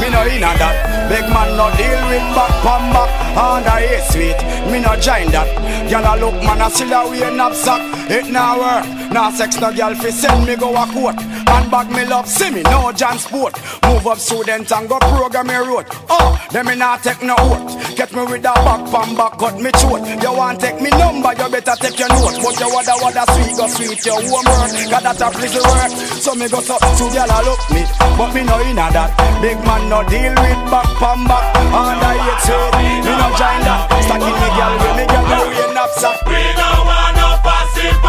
[0.03, 0.75] me no inna that.
[1.07, 3.07] Big man no deal with back pam back
[3.39, 4.35] under eight sweet.
[4.67, 5.47] Me no join that.
[5.87, 7.79] Gyal a look man a still a wear knapsack.
[8.11, 9.02] It now work.
[9.13, 11.13] Nah sex no gyal fi send me go a court.
[11.45, 13.53] Handbag me love see me no John sport.
[13.85, 15.85] Move up student and go program me road.
[16.09, 17.95] Oh, them me not take no oath.
[17.95, 20.01] Get me with a back pam back cut me throat.
[20.17, 22.41] You want take me number, you better take your note.
[22.41, 24.73] But you wada wada sweet go sweet your homework.
[24.89, 25.93] Got that a please work.
[26.17, 27.85] So me go so to gyal a look me,
[28.17, 29.13] but me no inna that.
[29.45, 31.53] Big man no deal with back pam back.
[31.69, 33.93] Under eight sweet, me no join that.
[34.09, 34.49] Stacking me
[34.81, 36.17] with me gyal we wear knapsack.
[36.25, 38.01] We no want no passive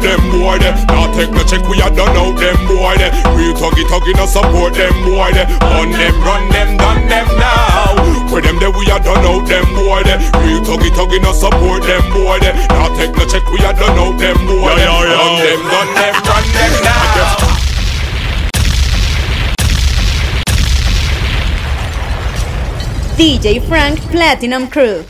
[0.00, 0.74] them boy there.
[0.88, 3.12] Now take no check, we a done out them boy there.
[3.36, 5.46] Real tuggy tuggy no support them boy there.
[5.76, 7.94] On them, run them, done them now.
[8.32, 10.18] Where them there we a done out them boy there.
[10.42, 12.54] Real tuggy tuggy no support them boy there.
[12.74, 14.90] Now take no check, we a done out them boy there.
[14.90, 17.60] On them, done them, run them now.
[23.16, 25.04] DJ Frank Platinum Crew.